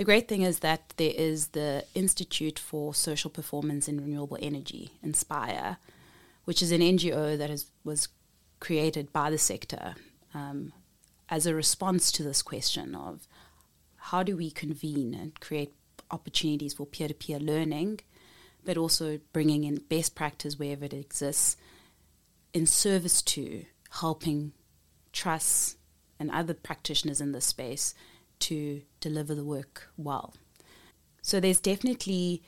The 0.00 0.04
great 0.04 0.28
thing 0.28 0.40
is 0.40 0.60
that 0.60 0.94
there 0.96 1.12
is 1.14 1.48
the 1.48 1.84
Institute 1.94 2.58
for 2.58 2.94
Social 2.94 3.30
Performance 3.30 3.86
in 3.86 4.00
Renewable 4.00 4.38
Energy, 4.40 4.92
INSPIRE, 5.02 5.76
which 6.46 6.62
is 6.62 6.72
an 6.72 6.80
NGO 6.80 7.36
that 7.36 7.50
is, 7.50 7.66
was 7.84 8.08
created 8.60 9.12
by 9.12 9.28
the 9.28 9.36
sector 9.36 9.96
um, 10.32 10.72
as 11.28 11.44
a 11.44 11.54
response 11.54 12.10
to 12.12 12.22
this 12.22 12.40
question 12.40 12.94
of 12.94 13.28
how 13.96 14.22
do 14.22 14.38
we 14.38 14.50
convene 14.50 15.12
and 15.12 15.38
create 15.38 15.74
opportunities 16.10 16.72
for 16.72 16.86
peer 16.86 17.08
to 17.08 17.12
peer 17.12 17.38
learning, 17.38 18.00
but 18.64 18.78
also 18.78 19.20
bringing 19.34 19.64
in 19.64 19.82
best 19.90 20.14
practice 20.14 20.58
wherever 20.58 20.86
it 20.86 20.94
exists 20.94 21.58
in 22.54 22.64
service 22.64 23.20
to 23.20 23.66
helping 23.90 24.52
trusts 25.12 25.76
and 26.18 26.30
other 26.30 26.54
practitioners 26.54 27.20
in 27.20 27.32
this 27.32 27.44
space 27.44 27.94
to 28.40 28.82
deliver 29.00 29.34
the 29.34 29.44
work 29.44 29.88
well. 29.96 30.34
So 31.22 31.40
there's 31.40 31.60
definitely 31.60 32.42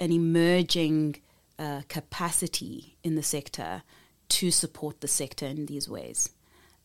an 0.00 0.12
emerging 0.12 1.20
uh, 1.58 1.82
capacity 1.88 2.96
in 3.02 3.16
the 3.16 3.22
sector 3.22 3.82
to 4.28 4.50
support 4.50 5.00
the 5.00 5.08
sector 5.08 5.46
in 5.46 5.66
these 5.66 5.88
ways. 5.88 6.30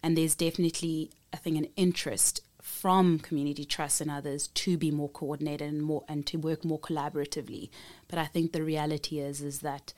And 0.01 0.17
there's 0.17 0.35
definitely, 0.35 1.11
I 1.31 1.37
think, 1.37 1.57
an 1.57 1.67
interest 1.75 2.41
from 2.61 3.19
community 3.19 3.65
trusts 3.65 3.99
and 3.99 4.09
others 4.09 4.47
to 4.47 4.77
be 4.77 4.89
more 4.89 5.09
coordinated 5.09 5.67
and 5.67 5.83
more 5.83 6.03
and 6.07 6.25
to 6.25 6.37
work 6.37 6.63
more 6.63 6.79
collaboratively. 6.79 7.69
But 8.07 8.19
I 8.19 8.25
think 8.25 8.51
the 8.51 8.63
reality 8.63 9.19
is 9.19 9.41
is 9.41 9.59
that 9.59 9.93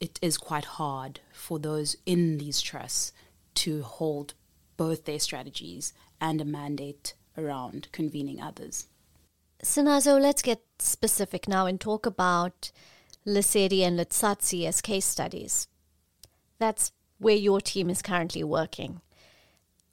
it 0.00 0.18
is 0.22 0.38
quite 0.38 0.64
hard 0.64 1.20
for 1.32 1.58
those 1.58 1.96
in 2.06 2.38
these 2.38 2.60
trusts 2.60 3.12
to 3.54 3.82
hold 3.82 4.34
both 4.76 5.04
their 5.04 5.20
strategies 5.20 5.92
and 6.20 6.40
a 6.40 6.44
mandate 6.44 7.14
around 7.36 7.88
convening 7.92 8.40
others. 8.40 8.86
Sinazo, 9.62 10.20
let's 10.20 10.42
get 10.42 10.62
specific 10.78 11.48
now 11.48 11.66
and 11.66 11.80
talk 11.80 12.06
about 12.06 12.70
Lesedi 13.26 13.80
and 13.80 13.98
Letsatsi 13.98 14.66
as 14.66 14.80
case 14.80 15.06
studies. 15.06 15.68
That's 16.58 16.92
where 17.18 17.36
your 17.36 17.60
team 17.60 17.88
is 17.88 18.02
currently 18.02 18.44
working. 18.44 19.00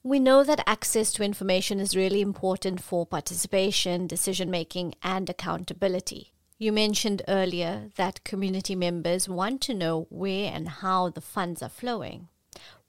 We 0.04 0.20
know 0.20 0.44
that 0.44 0.64
access 0.68 1.12
to 1.14 1.24
information 1.24 1.80
is 1.80 1.96
really 1.96 2.22
important 2.22 2.82
for 2.82 3.06
participation, 3.06 4.08
decision 4.08 4.50
making, 4.50 4.96
and 5.04 5.30
accountability. 5.30 6.34
You 6.58 6.72
mentioned 6.72 7.22
earlier 7.28 7.90
that 7.96 8.24
community 8.24 8.76
members 8.76 9.30
want 9.30 9.62
to 9.62 9.74
know 9.74 10.08
where 10.10 10.52
and 10.52 10.68
how 10.68 11.10
the 11.10 11.22
funds 11.22 11.62
are 11.62 11.70
flowing. 11.70 12.28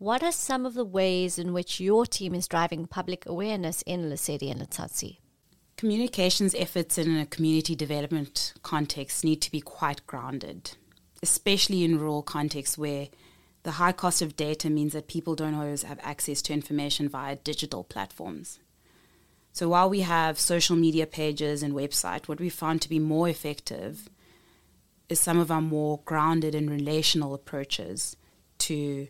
What 0.02 0.24
are 0.24 0.32
some 0.32 0.66
of 0.66 0.74
the 0.74 0.84
ways 0.84 1.38
in 1.38 1.52
which 1.52 1.78
your 1.78 2.06
team 2.06 2.34
is 2.34 2.48
driving 2.48 2.88
public 2.88 3.24
awareness 3.24 3.82
in 3.82 4.10
Lesedi 4.10 4.50
and 4.50 4.60
Letsatsi? 4.60 5.18
Communications 5.76 6.56
efforts 6.56 6.98
in 6.98 7.16
a 7.16 7.24
community 7.24 7.76
development 7.76 8.52
context 8.64 9.22
need 9.22 9.40
to 9.42 9.50
be 9.52 9.60
quite 9.60 10.04
grounded, 10.08 10.72
especially 11.22 11.84
in 11.84 12.00
rural 12.00 12.24
contexts 12.24 12.76
where 12.76 13.10
the 13.62 13.78
high 13.78 13.92
cost 13.92 14.22
of 14.22 14.34
data 14.34 14.68
means 14.68 14.92
that 14.92 15.06
people 15.06 15.36
don't 15.36 15.54
always 15.54 15.84
have 15.84 16.00
access 16.02 16.42
to 16.42 16.52
information 16.52 17.08
via 17.08 17.36
digital 17.36 17.84
platforms. 17.84 18.58
So 19.52 19.68
while 19.68 19.88
we 19.88 20.00
have 20.00 20.36
social 20.36 20.74
media 20.74 21.06
pages 21.06 21.62
and 21.62 21.74
website, 21.74 22.26
what 22.26 22.40
we 22.40 22.48
found 22.48 22.82
to 22.82 22.88
be 22.88 22.98
more 22.98 23.28
effective 23.28 24.10
is 25.08 25.20
some 25.20 25.38
of 25.38 25.52
our 25.52 25.62
more 25.62 26.00
grounded 26.04 26.56
and 26.56 26.68
relational 26.68 27.34
approaches 27.34 28.16
to 28.58 29.06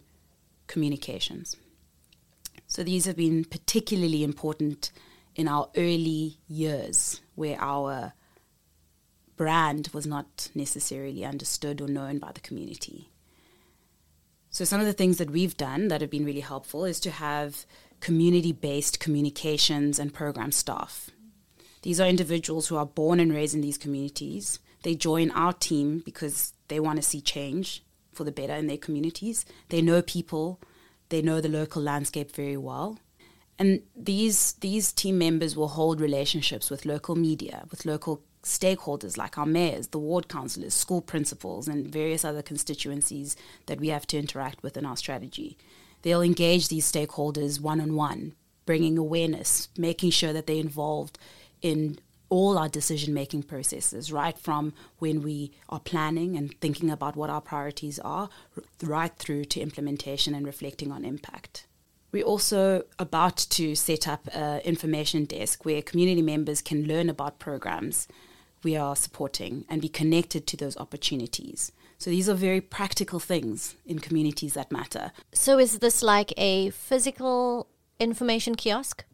communications. 0.73 1.55
So 2.67 2.83
these 2.83 3.05
have 3.05 3.17
been 3.17 3.45
particularly 3.45 4.25
important 4.25 4.91
in 5.37 5.47
our 5.47 5.69
early 5.77 6.39
years 6.49 7.21
where 7.35 7.61
our 7.61 8.15
brand 9.37 9.91
was 9.93 10.07
not 10.07 10.49
necessarily 10.55 11.27
understood 11.27 11.83
or 11.83 11.89
known 11.89 12.19
by 12.19 12.33
the 12.33 12.41
community. 12.41 13.11
So, 14.51 14.65
some 14.65 14.81
of 14.81 14.87
the 14.87 14.93
things 14.93 15.17
that 15.17 15.31
we've 15.31 15.57
done 15.57 15.89
that 15.89 16.03
have 16.03 16.11
been 16.11 16.27
really 16.27 16.41
helpful 16.41 16.85
is 16.85 17.01
to 17.01 17.11
have 17.11 17.65
community 18.01 18.53
based 18.53 19.01
communications 19.01 19.99
and 19.99 20.13
program 20.13 20.53
staff. 20.53 21.11
These 21.83 22.01
are 22.01 22.09
individuals 22.09 22.69
who 22.69 22.77
are 22.77 22.87
born 22.87 23.19
and 23.19 23.33
raised 23.33 23.55
in 23.55 23.63
these 23.63 23.79
communities. 23.79 24.59
They 24.83 24.95
join 24.95 25.31
our 25.31 25.55
team 25.55 26.03
because 26.05 26.53
they 26.69 26.81
want 26.81 26.97
to 26.97 27.03
see 27.03 27.21
change 27.21 27.83
for 28.13 28.25
the 28.25 28.33
better 28.33 28.55
in 28.55 28.67
their 28.67 28.77
communities. 28.77 29.45
They 29.69 29.83
know 29.83 30.03
people, 30.03 30.61
they 31.09 31.23
know 31.23 31.41
the 31.41 31.49
local 31.49 31.83
landscape 31.83 32.35
very 32.35 32.57
well. 32.57 32.99
And 33.59 33.83
these 33.95 34.55
these 34.55 34.93
team 34.93 35.19
members 35.19 35.57
will 35.57 35.69
hold 35.69 36.01
relationships 36.01 36.71
with 36.71 36.87
local 36.87 37.17
media, 37.17 37.65
with 37.71 37.85
local 37.85 38.23
stakeholders 38.43 39.17
like 39.17 39.39
our 39.39 39.47
mayors, 39.47 39.89
the 39.89 39.99
ward 39.99 40.29
councillors, 40.29 40.75
school 40.75 41.01
principals, 41.01 41.69
and 41.69 41.87
various 41.87 42.25
other 42.25 42.43
constituencies 42.43 43.37
that 43.67 43.79
we 43.79 43.89
have 43.89 44.07
to 44.09 44.19
interact 44.19 44.63
with 44.63 44.77
in 44.77 44.85
our 44.85 44.97
strategy. 44.97 45.57
They'll 46.03 46.23
engage 46.23 46.69
these 46.69 46.91
stakeholders 46.91 47.61
one 47.61 47.81
on 47.81 47.95
one, 47.95 48.35
bringing 48.67 48.99
awareness, 48.99 49.69
making 49.77 50.11
sure 50.11 50.33
that 50.33 50.47
they're 50.47 50.57
involved 50.57 51.19
in 51.61 51.99
all 52.33 52.57
our 52.57 52.69
decision 52.69 53.13
making 53.13 53.43
processes, 53.43 54.11
right 54.11 54.39
from 54.39 54.73
when 55.01 55.21
we 55.21 55.53
are 55.69 55.79
planning 55.79 56.35
and 56.35 56.59
thinking 56.63 56.91
about 56.91 57.15
what 57.15 57.29
our 57.29 57.43
priorities 57.43 57.99
are, 57.99 58.31
right 58.83 59.15
through 59.17 59.45
to 59.45 59.61
implementation 59.61 60.35
and 60.35 60.47
reflecting 60.47 60.91
on 60.91 61.05
impact. 61.05 61.67
We're 62.11 62.25
also 62.25 62.85
about 62.99 63.37
to 63.51 63.75
set 63.75 64.09
up 64.09 64.29
an 64.33 64.61
information 64.61 65.27
desk 65.27 65.67
where 65.67 65.83
community 65.83 66.23
members 66.23 66.63
can 66.63 66.87
learn 66.87 67.11
about 67.11 67.39
programs 67.39 68.09
we 68.63 68.77
are 68.77 68.97
supporting 68.97 69.67
and 69.69 69.83
be 69.83 69.91
connected 69.91 70.47
to 70.47 70.57
those 70.57 70.79
opportunities. 70.79 71.71
So 71.99 72.09
these 72.09 72.31
are 72.31 72.35
very 72.35 72.63
practical 72.63 73.21
things 73.21 73.77
in 73.85 73.99
communities 73.99 74.55
that 74.55 74.73
matter. 74.73 75.13
So 75.35 75.59
is 75.59 75.81
this 75.81 76.03
like 76.03 76.33
a 76.39 76.71
physical 76.71 77.67
information 77.99 78.55
kiosk? 78.55 79.05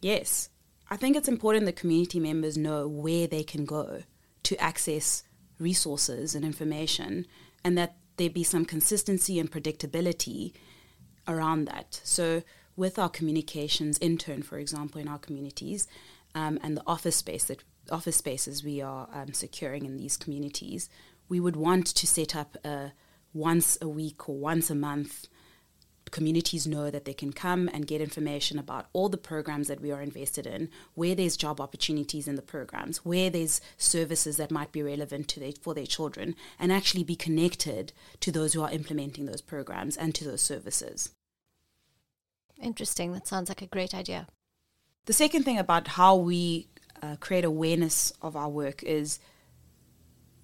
Yes. 0.00 0.48
I 0.94 0.96
think 0.96 1.16
it's 1.16 1.26
important 1.26 1.66
that 1.66 1.74
community 1.74 2.20
members 2.20 2.56
know 2.56 2.86
where 2.86 3.26
they 3.26 3.42
can 3.42 3.64
go 3.64 4.04
to 4.44 4.56
access 4.62 5.24
resources 5.58 6.36
and 6.36 6.44
information 6.44 7.26
and 7.64 7.76
that 7.76 7.96
there 8.16 8.30
be 8.30 8.44
some 8.44 8.64
consistency 8.64 9.40
and 9.40 9.50
predictability 9.50 10.52
around 11.26 11.64
that. 11.64 12.00
So 12.04 12.44
with 12.76 12.96
our 12.96 13.08
communications 13.08 13.98
intern, 13.98 14.44
for 14.44 14.56
example, 14.56 15.00
in 15.00 15.08
our 15.08 15.18
communities, 15.18 15.88
um, 16.32 16.60
and 16.62 16.76
the 16.76 16.84
office 16.86 17.16
space 17.16 17.42
that 17.46 17.64
office 17.90 18.14
spaces 18.14 18.62
we 18.62 18.80
are 18.80 19.08
um, 19.12 19.32
securing 19.32 19.86
in 19.86 19.96
these 19.96 20.16
communities, 20.16 20.88
we 21.28 21.40
would 21.40 21.56
want 21.56 21.88
to 21.88 22.06
set 22.06 22.36
up 22.36 22.56
a 22.64 22.92
once 23.32 23.76
a 23.82 23.88
week 23.88 24.28
or 24.28 24.36
once 24.36 24.70
a 24.70 24.76
month 24.76 25.26
communities 26.14 26.64
know 26.64 26.90
that 26.92 27.04
they 27.04 27.12
can 27.12 27.32
come 27.32 27.68
and 27.74 27.88
get 27.88 28.00
information 28.00 28.56
about 28.56 28.86
all 28.92 29.08
the 29.08 29.18
programs 29.18 29.66
that 29.66 29.80
we 29.80 29.90
are 29.90 30.00
invested 30.00 30.46
in, 30.46 30.70
where 30.94 31.14
there's 31.16 31.36
job 31.36 31.60
opportunities 31.60 32.28
in 32.28 32.36
the 32.36 32.42
programs, 32.42 33.04
where 33.04 33.28
there's 33.28 33.60
services 33.76 34.36
that 34.36 34.52
might 34.52 34.70
be 34.70 34.80
relevant 34.80 35.26
to 35.26 35.40
their, 35.40 35.50
for 35.60 35.74
their 35.74 35.84
children, 35.84 36.36
and 36.56 36.72
actually 36.72 37.02
be 37.02 37.16
connected 37.16 37.92
to 38.20 38.30
those 38.30 38.52
who 38.52 38.62
are 38.62 38.70
implementing 38.70 39.26
those 39.26 39.42
programs 39.42 39.96
and 39.96 40.14
to 40.14 40.24
those 40.24 40.40
services. 40.40 41.10
Interesting. 42.62 43.12
That 43.12 43.26
sounds 43.26 43.48
like 43.48 43.62
a 43.62 43.66
great 43.66 43.92
idea. 43.92 44.28
The 45.06 45.12
second 45.12 45.42
thing 45.42 45.58
about 45.58 45.88
how 45.88 46.14
we 46.14 46.68
uh, 47.02 47.16
create 47.18 47.44
awareness 47.44 48.12
of 48.22 48.36
our 48.36 48.48
work 48.48 48.84
is 48.84 49.18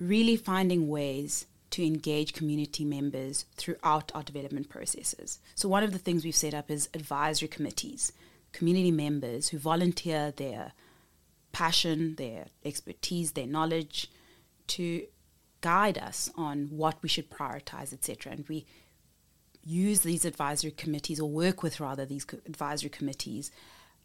really 0.00 0.36
finding 0.36 0.88
ways 0.88 1.46
to 1.70 1.86
engage 1.86 2.32
community 2.32 2.84
members 2.84 3.44
throughout 3.56 4.10
our 4.14 4.22
development 4.22 4.68
processes. 4.68 5.38
So, 5.54 5.68
one 5.68 5.82
of 5.82 5.92
the 5.92 5.98
things 5.98 6.24
we've 6.24 6.34
set 6.34 6.54
up 6.54 6.70
is 6.70 6.88
advisory 6.94 7.48
committees, 7.48 8.12
community 8.52 8.90
members 8.90 9.48
who 9.48 9.58
volunteer 9.58 10.32
their 10.36 10.72
passion, 11.52 12.16
their 12.16 12.46
expertise, 12.64 13.32
their 13.32 13.46
knowledge 13.46 14.08
to 14.68 15.06
guide 15.60 15.98
us 15.98 16.30
on 16.36 16.68
what 16.70 17.02
we 17.02 17.08
should 17.08 17.30
prioritize, 17.30 17.92
etc. 17.92 18.32
And 18.32 18.48
we 18.48 18.66
use 19.64 20.00
these 20.00 20.24
advisory 20.24 20.70
committees, 20.70 21.20
or 21.20 21.28
work 21.28 21.62
with 21.62 21.80
rather 21.80 22.04
these 22.04 22.26
advisory 22.46 22.90
committees, 22.90 23.50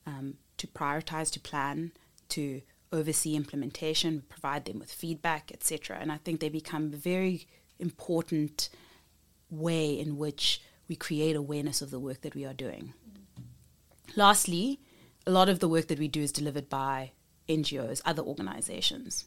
um, 0.06 0.36
to 0.58 0.68
prioritize, 0.68 1.32
to 1.32 1.40
plan, 1.40 1.92
to 2.30 2.62
oversee 2.92 3.36
implementation, 3.36 4.24
provide 4.30 4.66
them 4.66 4.80
with 4.80 4.92
feedback, 4.92 5.52
etc. 5.52 5.98
And 6.00 6.12
I 6.12 6.18
think 6.18 6.40
they 6.40 6.50
become 6.50 6.94
a 6.94 6.98
very 6.98 7.48
important 7.80 8.70
way 9.50 10.00
in 10.00 10.18
which 10.18 10.62
we 10.88 10.96
create 10.96 11.36
awareness 11.36 11.82
of 11.82 11.92
the 11.92 12.00
work 12.00 12.22
that 12.22 12.36
we 12.36 12.46
are 12.46 12.54
doing. 12.54 12.94
Mm-hmm. 13.10 14.20
Lastly, 14.20 14.80
a 15.26 15.32
lot 15.32 15.50
of 15.50 15.60
the 15.60 15.68
work 15.68 15.88
that 15.88 16.00
we 16.00 16.08
do 16.08 16.22
is 16.22 16.32
delivered 16.32 16.70
by 16.70 17.12
NGOs, 17.50 18.02
other 18.06 18.22
organizations. 18.22 19.26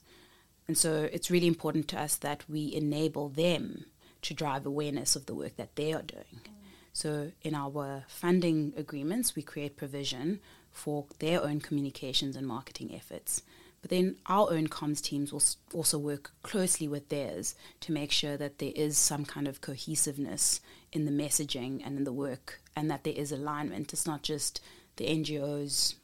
And 0.66 0.76
so 0.76 1.08
it's 1.12 1.30
really 1.30 1.46
important 1.46 1.88
to 1.88 2.00
us 2.00 2.16
that 2.16 2.44
we 2.48 2.72
enable 2.74 3.28
them 3.28 3.86
to 4.22 4.34
drive 4.34 4.66
awareness 4.66 5.16
of 5.16 5.26
the 5.26 5.34
work 5.34 5.56
that 5.56 5.76
they 5.76 5.92
are 5.92 6.02
doing. 6.02 6.40
Mm. 6.44 6.50
So 6.92 7.32
in 7.42 7.54
our 7.54 8.04
funding 8.08 8.74
agreements, 8.76 9.34
we 9.34 9.42
create 9.42 9.76
provision 9.76 10.40
for 10.72 11.06
their 11.18 11.42
own 11.42 11.60
communications 11.60 12.36
and 12.36 12.46
marketing 12.46 12.94
efforts. 12.94 13.42
But 13.80 13.90
then 13.90 14.16
our 14.26 14.50
own 14.50 14.68
comms 14.68 15.00
teams 15.00 15.32
will 15.32 15.42
also 15.72 15.98
work 15.98 16.32
closely 16.42 16.88
with 16.88 17.08
theirs 17.08 17.54
to 17.80 17.92
make 17.92 18.10
sure 18.10 18.36
that 18.36 18.58
there 18.58 18.72
is 18.74 18.98
some 18.98 19.24
kind 19.24 19.46
of 19.46 19.60
cohesiveness 19.60 20.60
in 20.92 21.04
the 21.04 21.12
messaging 21.12 21.82
and 21.84 21.98
in 21.98 22.04
the 22.04 22.12
work, 22.12 22.60
and 22.74 22.90
that 22.90 23.04
there 23.04 23.14
is 23.14 23.30
alignment. 23.30 23.92
It's 23.92 24.06
not 24.06 24.22
just 24.22 24.60
the 24.96 25.06
NGOs 25.06 25.94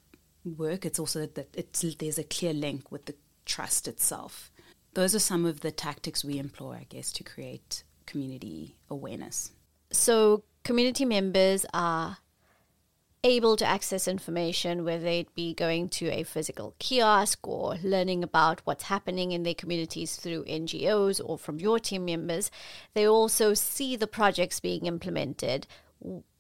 work; 0.44 0.85
it's 0.85 0.99
also 0.99 1.26
that 1.26 1.49
it's, 1.54 1.83
there's 1.97 2.18
a 2.18 2.25
clear 2.25 2.52
link 2.52 2.92
with 2.92 3.06
the 3.06 3.16
trust 3.44 3.88
itself. 3.88 4.52
Those 4.94 5.14
are 5.14 5.21
some 5.21 5.44
of 5.44 5.61
the 5.61 5.73
tactics 5.73 6.25
we 6.25 6.38
employ, 6.38 6.75
I 6.75 6.87
guess, 6.88 7.11
to 7.12 7.25
create 7.25 7.83
community 8.06 8.76
awareness. 8.88 9.50
So, 9.91 10.45
community 10.62 11.04
members 11.04 11.67
are 11.75 12.19
able 13.25 13.56
to 13.56 13.67
access 13.67 14.06
information, 14.06 14.84
whether 14.84 15.08
it 15.08 15.34
be 15.34 15.54
going 15.54 15.89
to 15.89 16.08
a 16.10 16.23
physical 16.23 16.75
kiosk 16.78 17.49
or 17.49 17.76
learning 17.82 18.23
about 18.23 18.60
what's 18.65 18.84
happening 18.84 19.32
in 19.32 19.43
their 19.43 19.54
communities 19.54 20.17
through 20.17 20.45
NGOs 20.45 21.21
or 21.25 21.39
from 21.39 21.58
your 21.58 21.78
team 21.78 22.04
members. 22.04 22.50
They 22.93 23.08
also 23.08 23.54
see 23.54 23.97
the 23.97 24.06
projects 24.06 24.60
being 24.60 24.84
implemented. 24.84 25.67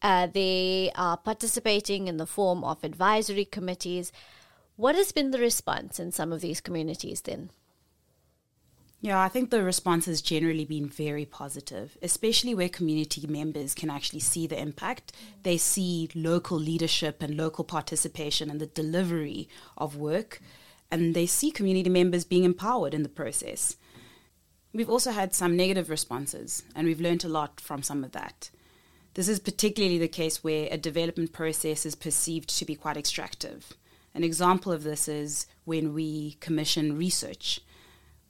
Uh, 0.02 0.26
they 0.26 0.92
are 0.94 1.16
participating 1.16 2.06
in 2.06 2.18
the 2.18 2.26
form 2.26 2.62
of 2.62 2.84
advisory 2.84 3.46
committees. 3.46 4.12
What 4.76 4.94
has 4.94 5.10
been 5.10 5.30
the 5.30 5.38
response 5.38 5.98
in 5.98 6.12
some 6.12 6.32
of 6.32 6.42
these 6.42 6.60
communities 6.60 7.22
then? 7.22 7.50
Yeah, 9.04 9.20
I 9.20 9.28
think 9.28 9.50
the 9.50 9.62
response 9.62 10.06
has 10.06 10.22
generally 10.22 10.64
been 10.64 10.88
very 10.88 11.26
positive, 11.26 11.98
especially 12.00 12.54
where 12.54 12.70
community 12.70 13.26
members 13.26 13.74
can 13.74 13.90
actually 13.90 14.20
see 14.20 14.46
the 14.46 14.58
impact. 14.58 15.12
They 15.42 15.58
see 15.58 16.08
local 16.14 16.58
leadership 16.58 17.22
and 17.22 17.36
local 17.36 17.64
participation 17.64 18.48
and 18.48 18.62
the 18.62 18.66
delivery 18.66 19.46
of 19.76 19.94
work, 19.94 20.40
and 20.90 21.14
they 21.14 21.26
see 21.26 21.50
community 21.50 21.90
members 21.90 22.24
being 22.24 22.44
empowered 22.44 22.94
in 22.94 23.02
the 23.02 23.10
process. 23.10 23.76
We've 24.72 24.88
also 24.88 25.10
had 25.10 25.34
some 25.34 25.54
negative 25.54 25.90
responses, 25.90 26.62
and 26.74 26.86
we've 26.86 26.98
learned 26.98 27.24
a 27.24 27.28
lot 27.28 27.60
from 27.60 27.82
some 27.82 28.04
of 28.04 28.12
that. 28.12 28.48
This 29.12 29.28
is 29.28 29.38
particularly 29.38 29.98
the 29.98 30.08
case 30.08 30.42
where 30.42 30.66
a 30.70 30.78
development 30.78 31.34
process 31.34 31.84
is 31.84 31.94
perceived 31.94 32.48
to 32.58 32.64
be 32.64 32.74
quite 32.74 32.96
extractive. 32.96 33.74
An 34.14 34.24
example 34.24 34.72
of 34.72 34.82
this 34.82 35.08
is 35.08 35.46
when 35.66 35.92
we 35.92 36.38
commission 36.40 36.96
research 36.96 37.60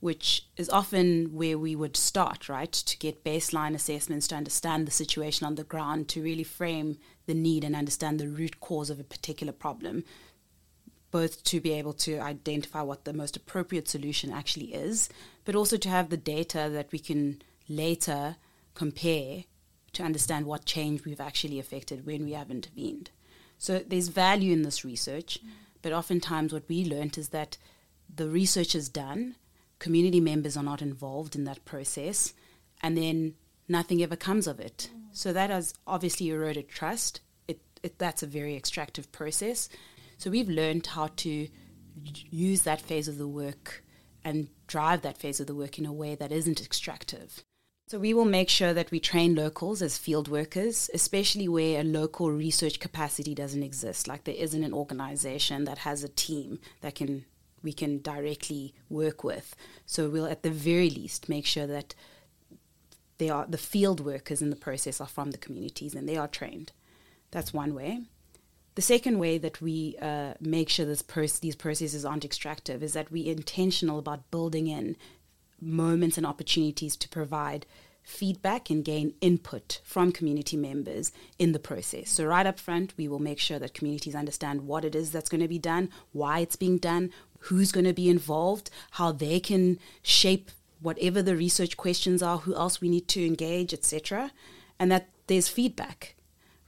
which 0.05 0.47
is 0.59 0.69
often 0.69 1.31
where 1.33 1.57
we 1.57 1.75
would 1.75 1.97
start, 1.97 2.47
right? 2.51 2.71
To 2.71 2.99
get 2.99 3.25
baseline 3.25 3.75
assessments, 3.75 4.29
to 4.29 4.35
understand 4.35 4.87
the 4.87 4.91
situation 4.91 5.47
on 5.47 5.55
the 5.55 5.65
ground, 5.65 6.09
to 6.09 6.23
really 6.23 6.45
frame 6.45 6.99
the 7.25 7.33
need 7.33 7.65
and 7.65 7.75
understand 7.75 8.21
the 8.21 8.29
root 8.29 8.61
cause 8.61 8.91
of 8.91 9.01
a 9.01 9.11
particular 9.15 9.51
problem, 9.51 10.05
both 11.11 11.43
to 11.45 11.59
be 11.59 11.73
able 11.73 11.95
to 11.95 12.19
identify 12.19 12.83
what 12.83 13.07
the 13.07 13.15
most 13.15 13.35
appropriate 13.35 13.89
solution 13.89 14.31
actually 14.31 14.75
is, 14.75 15.09
but 15.47 15.55
also 15.55 15.79
to 15.79 15.89
have 15.89 16.11
the 16.11 16.19
data 16.19 16.69
that 16.71 16.93
we 16.93 16.99
can 16.99 17.41
later 17.67 18.37
compare 18.75 19.45
to 19.95 20.03
understand 20.03 20.45
what 20.45 20.67
change 20.67 21.07
we've 21.07 21.19
actually 21.19 21.59
affected 21.59 22.05
when 22.05 22.27
we 22.27 22.33
have 22.33 22.51
intervened. 22.51 23.09
So 23.57 23.79
there's 23.79 24.09
value 24.09 24.53
in 24.53 24.65
this 24.65 24.85
research, 24.85 25.39
but 25.81 25.95
oftentimes 25.95 26.53
what 26.53 26.69
we 26.69 26.85
learned 26.85 27.17
is 27.17 27.31
that 27.31 27.57
the 28.15 28.29
research 28.29 28.75
is 28.75 28.91
done 28.91 29.37
community 29.85 30.19
members 30.19 30.57
are 30.57 30.63
not 30.63 30.81
involved 30.81 31.37
in 31.37 31.45
that 31.45 31.63
process, 31.67 32.33
and 32.83 32.97
then 32.97 33.35
nothing 33.69 34.03
ever 34.03 34.17
comes 34.17 34.47
of 34.47 34.59
it. 34.59 34.89
Mm. 34.91 35.03
So 35.13 35.31
that 35.35 35.51
has 35.51 35.75
obviously 35.87 36.31
eroded 36.31 36.71
trust. 36.71 37.21
It, 37.47 37.61
it, 37.83 37.99
that's 37.99 38.23
a 38.23 38.27
very 38.27 38.57
extractive 38.57 39.13
process. 39.13 39.69
So 40.17 40.31
we've 40.31 40.49
learned 40.49 40.87
how 40.87 41.09
to 41.17 41.49
use 42.31 42.63
that 42.63 42.81
phase 42.81 43.09
of 43.09 43.19
the 43.19 43.29
work 43.29 43.85
and 44.25 44.49
drive 44.67 45.03
that 45.03 45.19
phase 45.19 45.39
of 45.39 45.47
the 45.47 45.55
work 45.55 45.79
in 45.79 45.85
a 45.85 45.93
way 45.93 46.15
that 46.15 46.33
isn't 46.33 46.63
extractive. 46.63 47.45
So 47.89 47.99
we 47.99 48.15
will 48.15 48.25
make 48.25 48.49
sure 48.49 48.73
that 48.73 48.91
we 48.91 49.01
train 49.01 49.35
locals 49.35 49.83
as 49.83 49.99
field 49.99 50.29
workers, 50.29 50.89
especially 50.95 51.47
where 51.47 51.83
a 51.83 51.85
local 51.85 52.33
research 52.33 52.81
capacity 52.81 53.35
doesn't 53.35 53.63
exist. 53.63 54.09
Like 54.09 54.25
there 54.25 54.35
isn't 54.35 54.65
an 54.65 54.73
organization 54.73 55.65
that 55.65 55.79
has 55.79 56.03
a 56.03 56.09
team 56.09 56.59
that 56.81 56.95
can 56.95 57.27
we 57.65 57.73
can 57.73 58.01
directly 58.03 58.75
work 58.89 59.25
with. 59.25 59.57
So 59.87 60.09
we'll 60.09 60.27
at 60.27 60.43
the 60.43 60.51
very 60.51 60.91
least 60.91 61.29
make 61.29 61.47
sure 61.47 61.67
that 61.67 61.95
they 63.19 63.31
are 63.31 63.47
the 63.49 63.59
field 63.59 64.01
workers 64.01 64.43
in 64.43 64.51
the 64.51 64.57
process 64.57 65.01
are 65.01 65.07
from 65.07 65.31
the 65.31 65.39
communities 65.39 65.95
and 65.95 66.09
they 66.09 66.17
are 66.17 66.29
trained. 66.29 66.73
That's 67.31 67.53
one 67.53 67.75
way. 67.75 68.03
The 68.75 68.83
second 68.83 69.19
way 69.19 69.39
that 69.39 69.61
we 69.61 69.97
uh, 70.03 70.35
make 70.41 70.69
sure 70.69 70.85
this 70.85 71.03
these 71.41 71.57
processes 71.57 72.05
aren't 72.05 72.25
extractive 72.25 72.83
is 72.83 72.93
that 72.93 73.11
we're 73.11 73.33
intentional 73.33 73.99
about 73.99 74.31
building 74.31 74.67
in 74.67 74.97
moments 75.61 76.17
and 76.17 76.27
opportunities 76.27 76.97
to 76.97 77.09
provide 77.09 77.67
feedback 78.05 78.69
and 78.69 78.85
gain 78.85 79.15
input 79.21 79.81
from 79.83 80.13
community 80.13 80.57
members 80.57 81.11
in 81.39 81.53
the 81.53 81.59
process. 81.59 82.11
So, 82.11 82.27
right 82.27 82.47
up 82.47 82.61
front, 82.61 82.93
we 82.97 83.09
will 83.09 83.19
make 83.19 83.39
sure 83.39 83.59
that 83.59 83.75
communities 83.75 84.15
understand 84.15 84.67
what 84.67 84.85
it 84.85 84.95
is 84.95 85.11
that's 85.11 85.31
going 85.31 85.41
to 85.41 85.49
be 85.49 85.59
done, 85.59 85.89
why 86.13 86.41
it's 86.41 86.57
being 86.57 86.79
done, 86.79 87.11
who's 87.49 87.73
going 87.73 87.85
to 87.87 87.93
be 87.93 88.09
involved, 88.09 88.71
how 88.93 89.13
they 89.13 89.39
can 89.41 89.79
shape 90.03 90.51
whatever 90.81 91.23
the 91.23 91.37
research 91.37 91.77
questions 91.77 92.23
are, 92.23 92.39
who 92.39 92.55
else 92.55 92.81
we 92.81 92.89
need 92.89 93.09
to 93.09 93.25
engage, 93.25 93.73
etc. 93.73 94.31
And 94.79 94.91
that 94.93 95.09
there's 95.27 95.49
feedback. 95.49 96.15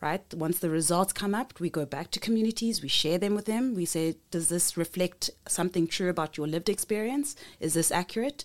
right? 0.01 0.23
Once 0.35 0.59
the 0.59 0.71
results 0.71 1.13
come 1.13 1.35
up, 1.35 1.59
we 1.59 1.71
go 1.71 1.87
back 1.87 2.11
to 2.11 2.21
communities, 2.21 2.83
we 2.83 2.89
share 2.89 3.19
them 3.19 3.35
with 3.35 3.47
them. 3.47 3.75
We 3.75 3.87
say, 3.87 4.17
does 4.31 4.49
this 4.49 4.77
reflect 4.77 5.31
something 5.49 5.87
true 5.87 6.11
about 6.11 6.37
your 6.37 6.47
lived 6.47 6.69
experience? 6.69 7.37
Is 7.61 7.75
this 7.75 7.91
accurate? 7.91 8.45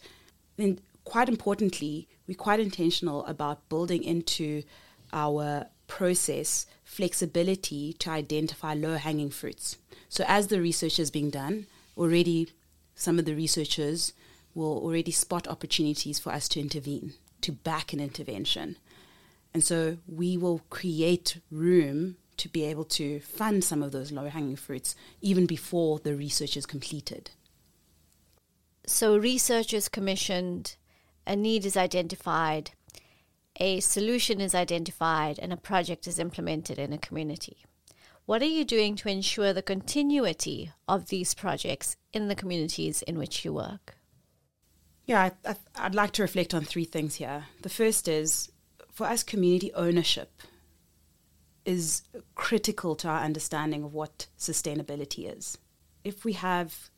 And 0.58 0.82
quite 1.04 1.30
importantly, 1.30 2.08
we're 2.28 2.36
quite 2.36 2.60
intentional 2.60 3.26
about 3.26 3.68
building 3.70 4.04
into 4.04 4.64
our 5.12 5.66
process 5.88 6.66
flexibility 6.86 7.94
to 7.94 8.10
identify 8.10 8.74
low 8.74 8.96
hanging 8.96 9.30
fruits. 9.30 9.78
So, 10.08 10.24
as 10.28 10.48
the 10.48 10.62
research 10.62 11.00
is 11.00 11.12
being 11.12 11.30
done, 11.30 11.68
already 12.02 12.50
some 12.96 13.20
of 13.20 13.26
the 13.26 13.36
researchers 13.36 14.14
will 14.54 14.78
already 14.80 15.12
spot 15.12 15.48
opportunities 15.48 16.20
for 16.20 16.32
us 16.32 16.50
to 16.50 16.60
intervene, 16.60 17.14
to 17.42 17.52
back 17.52 17.94
an 17.94 18.00
intervention. 18.00 18.76
And 19.54 19.64
so 19.64 19.98
we 20.08 20.36
will 20.36 20.62
create 20.70 21.38
room 21.52 22.18
to 22.38 22.50
be 22.50 22.64
able 22.66 22.86
to 22.86 23.20
fund 23.20 23.64
some 23.64 23.84
of 23.84 23.92
those 23.92 24.12
low 24.12 24.28
hanging 24.28 24.56
fruits 24.56 24.96
even 25.22 25.46
before 25.46 26.00
the 26.00 26.16
research 26.16 26.58
is 26.58 26.66
completed. 26.66 27.32
So, 28.88 29.16
research 29.16 29.74
is 29.74 29.88
commissioned, 29.88 30.76
a 31.28 31.36
need 31.36 31.66
is 31.66 31.78
identified, 31.78 32.72
a 33.60 33.80
solution 33.80 34.42
is 34.42 34.56
identified, 34.56 35.38
and 35.38 35.54
a 35.54 35.58
project 35.58 36.08
is 36.08 36.18
implemented 36.18 36.80
in 36.80 36.92
a 36.92 36.98
community. 36.98 37.58
What 38.32 38.42
are 38.42 38.46
you 38.46 38.64
doing 38.64 38.96
to 38.96 39.10
ensure 39.10 39.52
the 39.52 39.62
continuity 39.62 40.72
of 40.88 41.10
these 41.10 41.34
projects 41.34 41.98
in 42.14 42.30
the 42.30 42.34
communities 42.34 43.02
in 43.02 43.18
which 43.18 43.44
you 43.44 43.52
work? 43.52 43.98
Yeah, 45.04 45.32
I, 45.44 45.84
would 45.84 45.96
like 45.96 46.12
to 46.12 46.22
reflect 46.22 46.54
on 46.54 46.64
three 46.64 46.86
things 46.86 47.16
here. 47.16 47.48
The 47.62 47.68
first 47.68 48.08
is 48.08 48.50
for 48.90 49.06
us, 49.06 49.22
community 49.22 49.74
ownership 49.74 50.44
is 51.66 52.04
critical 52.34 52.96
to 52.96 53.10
our 53.10 53.20
understanding 53.20 53.84
of 53.84 53.94
what 53.94 54.28
sustainability 54.40 55.30
is. 55.30 55.58
If 56.06 56.24
we 56.24 56.32
have 56.32 56.90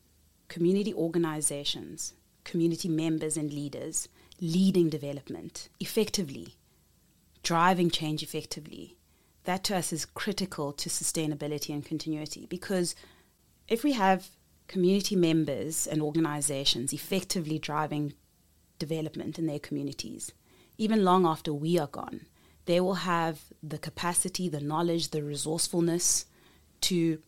community 0.50 0.94
organizations, 0.94 2.14
community 2.44 2.90
members, 2.90 3.38
and 3.38 3.52
leaders 3.52 4.08
leading 4.40 4.88
development 4.88 5.70
effectively, 5.80 6.58
driving 7.42 7.90
change 7.90 8.22
effectively, 8.22 8.98
that 9.46 9.64
to 9.66 9.76
us 9.76 9.92
is 9.92 10.06
critical 10.06 10.72
to 10.74 10.90
sustainability 10.90 11.74
and 11.74 11.86
continuity 11.86 12.46
because 12.50 12.96
if 13.68 13.84
we 13.84 13.94
have 13.94 14.30
community 14.68 15.16
members 15.16 15.88
and 15.88 16.02
organizations 16.02 16.94
effectively 16.94 17.60
driving 17.60 18.14
development 18.80 19.38
in 19.38 19.46
their 19.46 19.60
communities, 19.60 20.32
even 20.78 21.04
long 21.04 21.26
after 21.26 21.54
we 21.54 21.78
are 21.78 21.88
gone, 21.88 22.26
they 22.66 22.80
will 22.80 22.96
have 22.96 23.42
the 23.62 23.78
capacity, 23.78 24.48
the 24.50 24.60
knowledge, 24.60 25.10
the 25.10 25.24
resourcefulness 25.24 26.26
to 26.82 27.22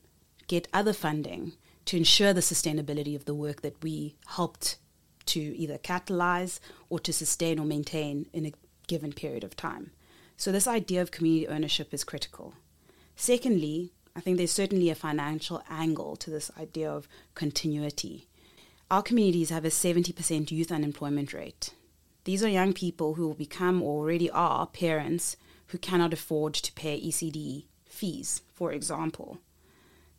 get 0.48 0.68
other 0.74 0.94
funding 0.94 1.54
to 1.86 1.98
ensure 1.98 2.34
the 2.34 2.42
sustainability 2.42 3.16
of 3.16 3.26
the 3.26 3.34
work 3.34 3.62
that 3.62 3.82
we 3.84 4.16
helped 4.28 4.78
to 5.26 5.40
either 5.40 5.78
catalyze 5.78 6.60
or 6.90 7.00
to 7.00 7.14
sustain 7.14 7.60
or 7.60 7.66
maintain 7.66 8.28
in 8.34 8.46
a 8.46 8.54
given 8.88 9.12
period 9.12 9.44
of 9.44 9.56
time. 9.56 9.92
So, 10.38 10.52
this 10.52 10.68
idea 10.68 11.02
of 11.02 11.12
community 11.12 11.48
ownership 11.48 11.94
is 11.94 12.04
critical. 12.04 12.54
Secondly, 13.16 13.92
I 14.16 14.20
think 14.20 14.38
there's 14.38 14.52
certainly 14.52 14.90
a 14.90 14.96
financial 14.96 15.64
angle 15.70 16.16
to 16.18 16.30
this 16.30 16.52
idea 16.60 16.92
of 16.92 17.08
continuity. 17.34 18.28
Our 18.92 19.02
communities 19.02 19.50
have 19.50 19.66
a 19.66 19.70
70% 19.70 20.52
youth 20.52 20.72
unemployment 20.72 21.34
rate. 21.34 21.72
These 22.26 22.44
are 22.44 22.50
young 22.50 22.74
people 22.74 23.16
who 23.16 23.28
will 23.28 23.34
become 23.36 23.82
or 23.82 24.00
already 24.00 24.30
are 24.30 24.68
parents 24.68 25.38
who 25.68 25.78
cannot 25.78 26.14
afford 26.14 26.54
to 26.56 26.72
pay 26.74 27.00
ECD 27.02 27.66
fees, 27.86 28.42
for 28.54 28.72
example. 28.72 29.40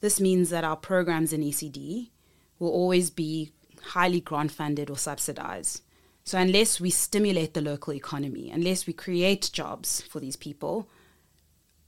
This 0.00 0.20
means 0.20 0.50
that 0.50 0.64
our 0.64 0.76
programs 0.76 1.32
in 1.32 1.42
ECD 1.42 2.10
will 2.58 2.70
always 2.70 3.10
be 3.10 3.52
highly 3.82 4.20
grant 4.20 4.50
funded 4.50 4.90
or 4.90 4.96
subsidized. 4.96 5.82
So, 6.26 6.38
unless 6.38 6.80
we 6.80 6.90
stimulate 6.90 7.54
the 7.54 7.60
local 7.60 7.92
economy, 7.92 8.50
unless 8.50 8.84
we 8.84 8.92
create 8.92 9.48
jobs 9.52 10.00
for 10.00 10.18
these 10.18 10.34
people, 10.34 10.88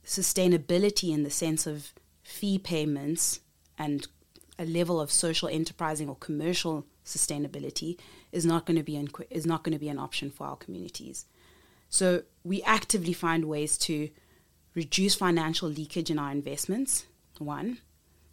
sustainability 0.05 1.13
in 1.13 1.23
the 1.23 1.29
sense 1.29 1.67
of 1.67 1.91
fee 2.23 2.57
payments 2.57 3.41
and 3.77 4.07
a 4.57 4.63
level 4.63 5.01
of 5.01 5.11
social 5.11 5.49
enterprising 5.49 6.07
or 6.07 6.15
commercial 6.15 6.85
sustainability 7.03 7.99
is 8.31 8.45
not 8.45 8.65
going 8.65 8.77
to 8.77 8.83
be 8.83 8.95
an, 8.95 9.09
is 9.29 9.45
not 9.45 9.65
going 9.65 9.73
to 9.73 9.79
be 9.79 9.89
an 9.89 9.99
option 9.99 10.31
for 10.31 10.47
our 10.47 10.55
communities. 10.55 11.25
So 11.89 12.23
we 12.45 12.63
actively 12.63 13.13
find 13.13 13.43
ways 13.43 13.77
to 13.79 14.09
reduce 14.73 15.15
financial 15.15 15.67
leakage 15.67 16.09
in 16.09 16.17
our 16.17 16.31
investments. 16.31 17.05
One, 17.39 17.79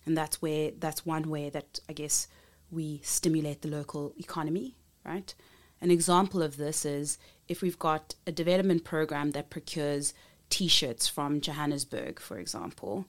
and 0.04 0.16
that's 0.16 0.40
where 0.40 0.70
that's 0.78 1.04
one 1.04 1.28
way 1.28 1.50
that 1.50 1.80
I 1.88 1.94
guess 1.94 2.28
we 2.70 3.00
stimulate 3.02 3.62
the 3.62 3.68
local 3.68 4.12
economy. 4.16 4.76
Right. 5.04 5.34
An 5.80 5.90
example 5.90 6.42
of 6.42 6.56
this 6.56 6.84
is 6.84 7.18
if 7.48 7.62
we've 7.62 7.78
got 7.78 8.14
a 8.26 8.32
development 8.32 8.84
program 8.84 9.32
that 9.32 9.50
procures 9.50 10.14
T-shirts 10.48 11.08
from 11.08 11.40
Johannesburg, 11.40 12.20
for 12.20 12.38
example. 12.38 13.06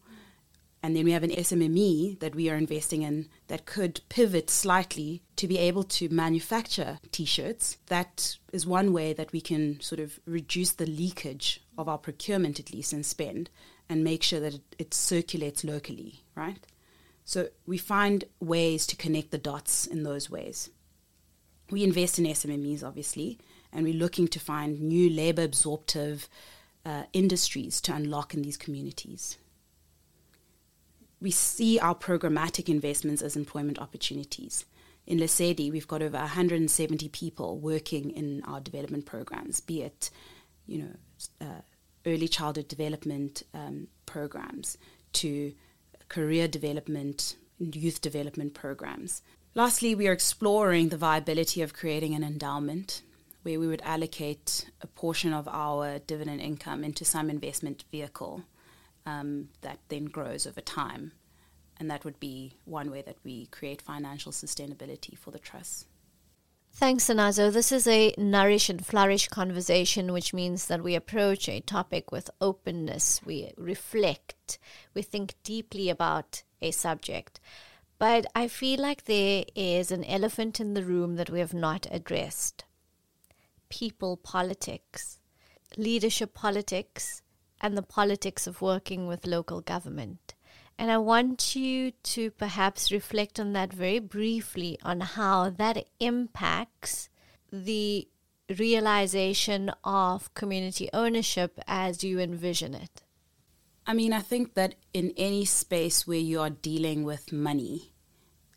And 0.84 0.96
then 0.96 1.06
we 1.06 1.12
have 1.12 1.24
an 1.24 1.32
SMME 1.32 2.20
that 2.20 2.36
we 2.36 2.50
are 2.50 2.56
investing 2.56 3.02
in 3.02 3.28
that 3.48 3.66
could 3.66 4.02
pivot 4.10 4.50
slightly 4.50 5.24
to 5.36 5.48
be 5.48 5.58
able 5.58 5.84
to 5.84 6.08
manufacture 6.10 7.00
t 7.12 7.26
shirts. 7.26 7.78
That 7.88 8.38
is 8.54 8.66
one 8.66 8.94
way 8.94 9.14
that 9.14 9.32
we 9.32 9.42
can 9.42 9.80
sort 9.82 10.00
of 10.00 10.20
reduce 10.26 10.72
the 10.72 10.86
leakage 10.86 11.62
of 11.78 11.90
our 11.90 11.98
procurement, 11.98 12.60
at 12.60 12.74
least, 12.74 12.94
and 12.94 13.06
spend 13.06 13.50
and 13.90 14.04
make 14.04 14.22
sure 14.24 14.40
that 14.40 14.54
it, 14.54 14.76
it 14.78 14.94
circulates 14.94 15.64
locally, 15.64 16.24
right? 16.36 16.66
So 17.26 17.50
we 17.66 17.78
find 17.78 18.24
ways 18.40 18.88
to 18.88 18.96
connect 18.96 19.32
the 19.32 19.38
dots 19.38 19.88
in 19.88 20.04
those 20.04 20.30
ways. 20.30 20.70
We 21.70 21.84
invest 21.84 22.18
in 22.20 22.26
SMMEs, 22.26 22.84
obviously, 22.84 23.40
and 23.74 23.84
we're 23.84 23.94
looking 23.94 24.28
to 24.30 24.40
find 24.40 24.80
new 24.82 25.10
labor 25.10 25.44
absorptive 25.44 26.30
uh, 26.86 27.04
industries 27.14 27.82
to 27.82 27.94
unlock 27.94 28.34
in 28.34 28.42
these 28.42 28.58
communities 28.58 29.38
we 31.20 31.32
see 31.32 31.80
our 31.80 31.96
programmatic 31.96 32.70
investments 32.70 33.22
as 33.22 33.36
employment 33.36 33.80
opportunities. 33.80 34.66
In 35.06 35.20
Lesedi, 35.20 35.72
we've 35.72 35.88
got 35.88 36.02
over 36.02 36.18
170 36.18 37.10
people 37.10 37.58
working 37.58 38.12
in 38.12 38.44
our 38.44 38.60
development 38.60 39.06
programs, 39.06 39.62
be 39.62 39.82
it, 39.82 40.10
you 40.68 40.80
know, 40.84 41.46
uh, 41.48 41.62
early 42.06 42.28
childhood 42.28 42.68
development 42.68 43.44
um, 43.54 43.88
programs 44.06 44.78
to 45.14 45.54
career 46.10 46.48
development 46.48 47.36
youth 47.60 48.02
development 48.02 48.54
programs. 48.54 49.24
Lastly, 49.58 49.96
we 49.96 50.08
are 50.08 50.12
exploring 50.12 50.90
the 50.90 50.98
viability 50.98 51.64
of 51.64 51.74
creating 51.74 52.14
an 52.14 52.24
endowment 52.24 53.02
where 53.42 53.60
we 53.60 53.66
would 53.66 53.82
allocate 53.82 54.70
a 54.82 54.86
portion 54.86 55.34
of 55.34 55.48
our 55.48 55.98
dividend 55.98 56.42
income 56.42 56.84
into 56.84 57.04
some 57.04 57.28
investment 57.28 57.84
vehicle 57.90 58.44
um, 59.08 59.50
that 59.62 59.80
then 59.88 60.06
grows 60.06 60.46
over 60.46 60.62
time. 60.62 61.12
And 61.80 61.90
that 61.90 62.06
would 62.06 62.20
be 62.20 62.54
one 62.66 62.92
way 62.92 63.02
that 63.02 63.18
we 63.24 63.48
create 63.48 63.82
financial 63.82 64.32
sustainability 64.32 65.18
for 65.18 65.32
the 65.32 65.40
trust. 65.40 65.88
Thanks, 66.74 67.06
Sinazo. 67.06 67.52
This 67.52 67.72
is 67.72 67.88
a 67.88 68.14
nourish 68.16 68.70
and 68.70 68.86
flourish 68.86 69.28
conversation, 69.28 70.14
which 70.14 70.36
means 70.36 70.68
that 70.68 70.84
we 70.84 70.94
approach 70.94 71.50
a 71.50 71.62
topic 71.62 72.12
with 72.12 72.30
openness, 72.40 73.22
we 73.26 73.52
reflect, 73.58 74.60
we 74.94 75.02
think 75.02 75.34
deeply 75.42 75.90
about 75.90 76.44
a 76.62 76.70
subject. 76.70 77.40
But 78.00 78.28
I 78.36 78.48
feel 78.48 78.80
like 78.80 79.06
there 79.06 79.44
is 79.56 79.92
an 79.92 80.04
elephant 80.04 80.60
in 80.60 80.74
the 80.74 80.84
room 80.84 81.16
that 81.16 81.30
we 81.30 81.40
have 81.40 81.54
not 81.54 81.88
addressed 81.90 82.66
people 83.70 84.16
politics, 84.18 85.20
leadership 85.78 86.34
politics, 86.34 87.22
and 87.60 87.78
the 87.78 87.82
politics 87.82 88.48
of 88.48 88.62
working 88.62 89.08
with 89.08 89.26
local 89.28 89.62
government. 89.62 90.36
And 90.78 90.92
I 90.92 91.00
want 91.00 91.56
you 91.56 91.92
to 91.92 92.32
perhaps 92.32 92.92
reflect 92.92 93.40
on 93.40 93.54
that 93.54 93.74
very 93.74 94.00
briefly 94.00 94.78
on 94.84 95.02
how 95.02 95.50
that 95.50 95.88
impacts 96.00 97.10
the 97.52 98.08
realization 98.58 99.72
of 99.84 100.34
community 100.36 100.90
ownership 100.94 101.60
as 101.68 102.04
you 102.04 102.20
envision 102.20 102.76
it. 102.76 103.04
I 103.90 103.94
mean, 103.94 104.12
I 104.12 104.20
think 104.20 104.56
that 104.56 104.76
in 104.94 105.14
any 105.16 105.46
space 105.46 106.06
where 106.06 106.20
you 106.20 106.42
are 106.42 106.50
dealing 106.50 107.06
with 107.06 107.32
money, 107.32 107.94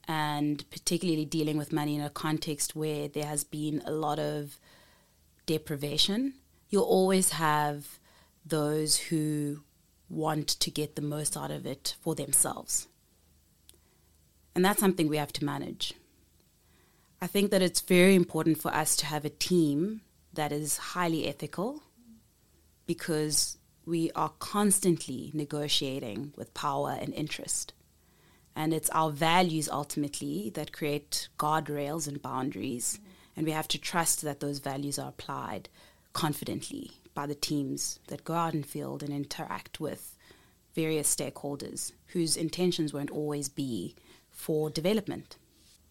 and 0.08 0.68
particularly 0.70 1.24
dealing 1.24 1.56
with 1.56 1.72
money 1.72 1.94
in 1.94 2.00
a 2.00 2.10
context 2.10 2.74
where 2.74 3.06
there 3.06 3.26
has 3.26 3.44
been 3.44 3.80
a 3.86 3.92
lot 3.92 4.18
of 4.18 4.58
deprivation, 5.46 6.34
you'll 6.68 6.82
always 6.82 7.30
have 7.30 8.00
those 8.44 8.96
who 8.96 9.62
want 10.08 10.48
to 10.48 10.68
get 10.68 10.96
the 10.96 11.02
most 11.02 11.36
out 11.36 11.52
of 11.52 11.64
it 11.64 11.94
for 12.00 12.16
themselves. 12.16 12.88
And 14.56 14.64
that's 14.64 14.80
something 14.80 15.06
we 15.06 15.16
have 15.16 15.32
to 15.34 15.44
manage. 15.44 15.94
I 17.22 17.28
think 17.28 17.52
that 17.52 17.62
it's 17.62 17.82
very 17.82 18.16
important 18.16 18.58
for 18.60 18.74
us 18.74 18.96
to 18.96 19.06
have 19.06 19.24
a 19.24 19.30
team 19.30 20.00
that 20.32 20.50
is 20.50 20.76
highly 20.76 21.28
ethical 21.28 21.84
because 22.84 23.58
we 23.90 24.10
are 24.12 24.32
constantly 24.38 25.32
negotiating 25.34 26.32
with 26.36 26.54
power 26.54 26.96
and 26.98 27.12
interest. 27.12 27.74
And 28.54 28.72
it's 28.72 28.88
our 28.90 29.10
values 29.10 29.68
ultimately 29.68 30.50
that 30.54 30.72
create 30.72 31.28
guardrails 31.38 32.06
and 32.06 32.22
boundaries. 32.22 33.00
And 33.36 33.44
we 33.44 33.52
have 33.52 33.68
to 33.68 33.78
trust 33.78 34.22
that 34.22 34.38
those 34.38 34.60
values 34.60 34.98
are 34.98 35.08
applied 35.08 35.68
confidently 36.12 36.92
by 37.14 37.26
the 37.26 37.34
teams 37.34 37.98
that 38.06 38.24
go 38.24 38.34
out 38.34 38.54
in 38.54 38.62
field 38.62 39.02
and 39.02 39.12
interact 39.12 39.80
with 39.80 40.16
various 40.74 41.14
stakeholders 41.14 41.92
whose 42.08 42.36
intentions 42.36 42.92
won't 42.92 43.10
always 43.10 43.48
be 43.48 43.96
for 44.30 44.70
development. 44.70 45.36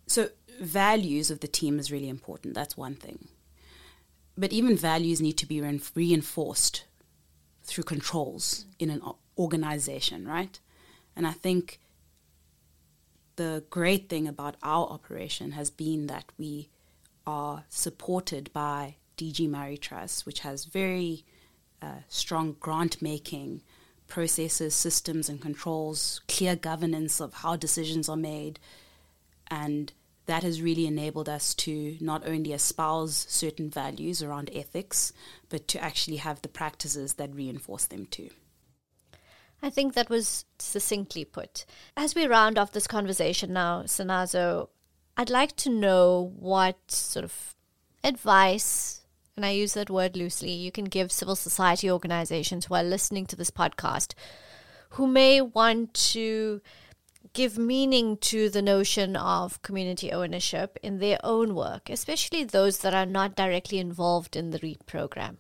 So, 0.07 0.29
values 0.61 1.29
of 1.29 1.41
the 1.41 1.47
team 1.47 1.79
is 1.79 1.91
really 1.91 2.09
important. 2.09 2.53
That's 2.53 2.77
one 2.77 2.95
thing. 2.95 3.27
But 4.37 4.53
even 4.53 4.77
values 4.77 5.21
need 5.21 5.37
to 5.39 5.45
be 5.45 5.61
reinforced 5.95 6.85
through 7.69 7.83
controls 7.83 8.65
in 8.79 8.89
an 8.89 9.01
organization, 9.37 10.27
right? 10.27 10.59
And 11.15 11.27
I 11.27 11.31
think 11.31 11.79
the 13.35 13.63
great 13.69 14.09
thing 14.09 14.27
about 14.27 14.55
our 14.61 14.87
operation 14.87 15.51
has 15.51 15.69
been 15.69 16.07
that 16.07 16.25
we 16.37 16.69
are 17.25 17.63
supported 17.69 18.51
by 18.53 18.95
DG 19.17 19.49
Murray 19.49 19.77
Trust, 19.77 20.25
which 20.25 20.39
has 20.41 20.65
very 20.65 21.23
uh, 21.81 21.99
strong 22.07 22.55
grant 22.59 23.01
making 23.01 23.61
processes, 24.07 24.75
systems, 24.75 25.29
and 25.29 25.39
controls, 25.39 26.21
clear 26.27 26.55
governance 26.55 27.21
of 27.21 27.33
how 27.35 27.55
decisions 27.55 28.09
are 28.09 28.17
made. 28.17 28.59
And 29.49 29.93
that 30.29 30.43
has 30.43 30.61
really 30.61 30.85
enabled 30.85 31.27
us 31.27 31.55
to 31.55 31.97
not 31.99 32.27
only 32.27 32.53
espouse 32.53 33.25
certain 33.27 33.67
values 33.67 34.21
around 34.21 34.51
ethics, 34.53 35.11
but 35.49 35.67
to 35.67 35.83
actually 35.83 36.17
have 36.17 36.39
the 36.43 36.47
practices 36.47 37.15
that 37.15 37.33
reinforce 37.33 37.85
them 37.85 38.05
too. 38.05 38.29
I 39.63 39.71
think 39.71 39.95
that 39.95 40.09
was 40.09 40.45
succinctly 40.59 41.25
put. 41.25 41.65
As 41.97 42.13
we 42.13 42.27
round 42.27 42.59
off 42.59 42.71
this 42.71 42.85
conversation 42.85 43.51
now, 43.51 43.81
Sinazo, 43.83 44.69
I'd 45.17 45.31
like 45.31 45.55
to 45.57 45.69
know 45.69 46.31
what 46.37 46.77
sort 46.91 47.25
of 47.25 47.55
advice, 48.03 49.01
and 49.35 49.43
I 49.43 49.49
use 49.49 49.73
that 49.73 49.89
word 49.89 50.15
loosely, 50.15 50.51
you 50.51 50.71
can 50.71 50.85
give 50.85 51.11
civil 51.11 51.35
society 51.35 51.89
organizations 51.89 52.65
who 52.65 52.75
are 52.75 52.83
listening 52.83 53.25
to 53.25 53.35
this 53.35 53.51
podcast 53.51 54.13
who 54.91 55.07
may 55.07 55.41
want 55.41 55.93
to 55.93 56.61
give 57.33 57.57
meaning 57.57 58.17
to 58.17 58.49
the 58.49 58.61
notion 58.61 59.15
of 59.15 59.61
community 59.61 60.11
ownership 60.11 60.77
in 60.81 60.99
their 60.99 61.19
own 61.23 61.55
work, 61.55 61.89
especially 61.89 62.43
those 62.43 62.79
that 62.79 62.93
are 62.93 63.05
not 63.05 63.35
directly 63.35 63.79
involved 63.79 64.35
in 64.35 64.51
the 64.51 64.59
REAP 64.61 64.85
program. 64.85 65.37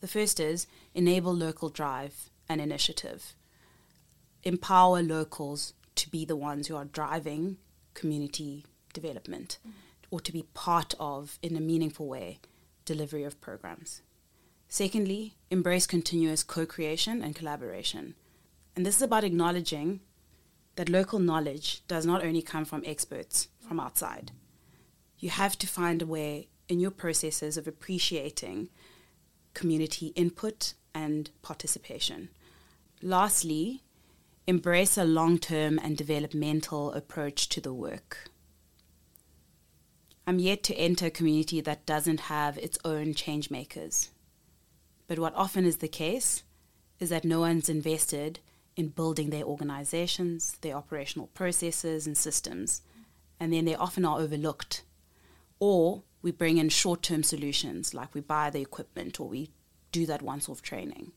The 0.00 0.08
first 0.08 0.40
is 0.40 0.66
enable 0.94 1.34
local 1.34 1.68
drive 1.68 2.30
and 2.48 2.60
initiative. 2.60 3.34
Empower 4.42 5.02
locals 5.02 5.74
to 5.96 6.10
be 6.10 6.24
the 6.24 6.36
ones 6.36 6.66
who 6.66 6.76
are 6.76 6.86
driving 6.86 7.58
community 7.92 8.64
development 8.94 9.58
mm-hmm. 9.60 9.76
or 10.10 10.20
to 10.20 10.32
be 10.32 10.44
part 10.54 10.94
of, 10.98 11.38
in 11.42 11.56
a 11.56 11.60
meaningful 11.60 12.08
way, 12.08 12.38
delivery 12.86 13.24
of 13.24 13.40
programs. 13.40 14.00
Secondly, 14.68 15.34
embrace 15.50 15.86
continuous 15.86 16.42
co 16.42 16.64
creation 16.64 17.22
and 17.22 17.34
collaboration. 17.34 18.14
And 18.74 18.86
this 18.86 18.96
is 18.96 19.02
about 19.02 19.24
acknowledging 19.24 20.00
that 20.80 20.88
local 20.88 21.18
knowledge 21.18 21.86
does 21.88 22.06
not 22.06 22.24
only 22.24 22.40
come 22.40 22.64
from 22.64 22.82
experts 22.86 23.48
from 23.60 23.78
outside. 23.78 24.32
You 25.18 25.28
have 25.28 25.58
to 25.58 25.66
find 25.66 26.00
a 26.00 26.06
way 26.06 26.48
in 26.70 26.80
your 26.80 26.90
processes 26.90 27.58
of 27.58 27.68
appreciating 27.68 28.70
community 29.52 30.06
input 30.16 30.72
and 30.94 31.28
participation. 31.42 32.30
Lastly, 33.02 33.82
embrace 34.46 34.96
a 34.96 35.04
long 35.04 35.36
term 35.36 35.78
and 35.82 35.98
developmental 35.98 36.92
approach 36.92 37.50
to 37.50 37.60
the 37.60 37.74
work. 37.74 38.30
I'm 40.26 40.38
yet 40.38 40.62
to 40.62 40.74
enter 40.76 41.08
a 41.08 41.10
community 41.10 41.60
that 41.60 41.84
doesn't 41.84 42.20
have 42.20 42.56
its 42.56 42.78
own 42.86 43.12
change 43.12 43.50
makers. 43.50 44.08
But 45.08 45.18
what 45.18 45.34
often 45.34 45.66
is 45.66 45.76
the 45.76 45.88
case 45.88 46.42
is 46.98 47.10
that 47.10 47.26
no 47.26 47.40
one's 47.40 47.68
invested 47.68 48.40
in 48.80 48.88
building 48.88 49.28
their 49.28 49.44
organizations, 49.44 50.56
their 50.62 50.74
operational 50.74 51.28
processes 51.28 52.06
and 52.06 52.16
systems, 52.16 52.80
and 53.38 53.52
then 53.52 53.66
they 53.66 53.74
often 53.74 54.06
are 54.06 54.18
overlooked. 54.18 54.82
Or 55.58 56.02
we 56.22 56.32
bring 56.32 56.56
in 56.56 56.70
short 56.70 57.02
term 57.02 57.22
solutions 57.22 57.94
like 57.94 58.14
we 58.14 58.22
buy 58.22 58.48
the 58.50 58.62
equipment 58.62 59.20
or 59.20 59.28
we 59.28 59.50
do 59.92 60.06
that 60.06 60.22
once 60.22 60.48
off 60.48 60.62
training. 60.62 61.12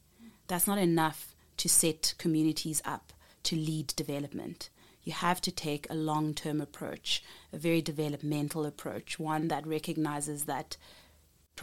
That's 0.47 0.67
not 0.67 0.77
enough 0.77 1.35
to 1.57 1.69
set 1.69 2.15
communities 2.17 2.81
up 2.83 3.13
to 3.43 3.55
lead 3.55 3.87
development. 3.95 4.69
You 5.03 5.13
have 5.13 5.39
to 5.41 5.51
take 5.51 5.87
a 5.89 5.95
long 5.95 6.33
term 6.33 6.59
approach, 6.59 7.23
a 7.53 7.57
very 7.57 7.81
developmental 7.81 8.65
approach, 8.65 9.17
one 9.17 9.47
that 9.47 9.65
recognizes 9.65 10.45
that 10.45 10.75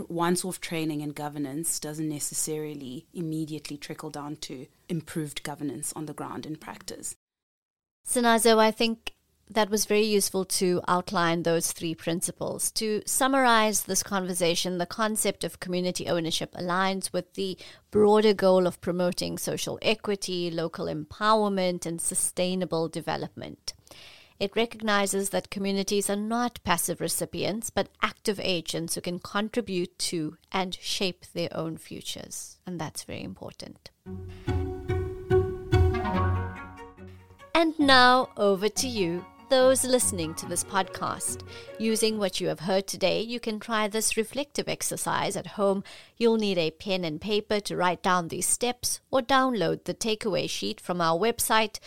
once 0.09 0.45
off 0.45 0.61
training 0.61 1.03
and 1.03 1.15
governance 1.15 1.79
doesn't 1.81 2.09
necessarily 2.09 3.07
immediately 3.13 3.77
trickle 3.77 4.11
down 4.11 4.37
to 4.37 4.67
improved 4.89 5.43
governance 5.43 5.93
on 5.95 6.07
the 6.07 6.15
ground 6.15 6.47
in 6.47 6.57
practice. 6.57 7.17
Sinazo, 8.07 8.59
I 8.59 8.71
think 8.71 9.15
that 9.51 9.69
was 9.69 9.85
very 9.85 10.05
useful 10.05 10.45
to 10.45 10.81
outline 10.87 11.43
those 11.43 11.73
three 11.73 11.95
principles. 11.95 12.71
To 12.73 13.03
summarize 13.05 13.83
this 13.83 14.03
conversation, 14.03 14.79
the 14.79 14.87
concept 14.87 15.43
of 15.43 15.59
community 15.59 16.07
ownership 16.07 16.53
aligns 16.53 17.13
with 17.13 17.35
the 17.35 17.59
broader 17.91 18.33
goal 18.33 18.67
of 18.67 18.81
promoting 18.81 19.39
social 19.39 19.79
equity, 19.83 20.51
local 20.51 20.87
empowerment, 20.87 21.85
and 21.85 22.01
sustainable 22.01 22.89
development. 22.89 23.75
It 24.41 24.57
recognizes 24.57 25.29
that 25.31 25.51
communities 25.51 26.09
are 26.09 26.17
not 26.17 26.61
passive 26.65 26.99
recipients, 26.99 27.69
but 27.69 27.91
active 28.01 28.41
agents 28.43 28.95
who 28.95 29.03
can 29.03 29.19
contribute 29.19 29.99
to 29.99 30.39
and 30.51 30.75
shape 30.81 31.27
their 31.35 31.51
own 31.55 31.77
futures. 31.77 32.59
And 32.67 32.81
that's 32.81 33.05
very 33.05 33.23
important. 33.23 33.91
And 37.55 37.79
now 37.79 38.31
over 38.39 38.71
to 38.71 38.89
you, 38.89 39.27
those 39.51 39.85
listening 39.85 40.33
to 40.37 40.47
this 40.47 40.65
podcast. 40.65 41.43
Using 41.79 42.17
what 42.17 42.41
you 42.41 42.49
have 42.49 42.61
heard 42.61 42.87
today, 42.87 43.21
you 43.21 43.41
can 43.41 43.61
try 43.61 43.89
this 43.89 44.17
reflective 44.17 44.69
exercise 44.69 45.37
at 45.37 45.49
home. 45.49 45.85
You'll 46.17 46.39
need 46.39 46.57
a 46.57 46.71
pen 46.71 47.05
and 47.05 47.21
paper 47.21 47.61
to 47.61 47.77
write 47.77 48.03
down 48.03 48.29
these 48.29 48.47
steps 48.47 49.01
or 49.11 49.21
download 49.21 49.85
the 49.85 49.93
takeaway 49.93 50.49
sheet 50.49 50.81
from 50.81 51.01
our 51.01 51.19
website, 51.19 51.79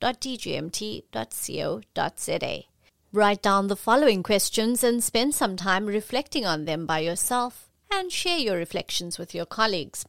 learninglunch.dgmt.co.za. 0.00 2.64
Write 3.10 3.40
down 3.40 3.68
the 3.68 3.76
following 3.76 4.22
questions 4.22 4.84
and 4.84 5.02
spend 5.02 5.34
some 5.34 5.56
time 5.56 5.86
reflecting 5.86 6.44
on 6.44 6.66
them 6.66 6.84
by 6.84 6.98
yourself 6.98 7.70
and 7.90 8.12
share 8.12 8.36
your 8.38 8.56
reflections 8.56 9.18
with 9.18 9.34
your 9.34 9.46
colleagues. 9.46 10.04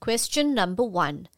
Question 0.00 0.52
number 0.52 0.82
one 0.82 1.28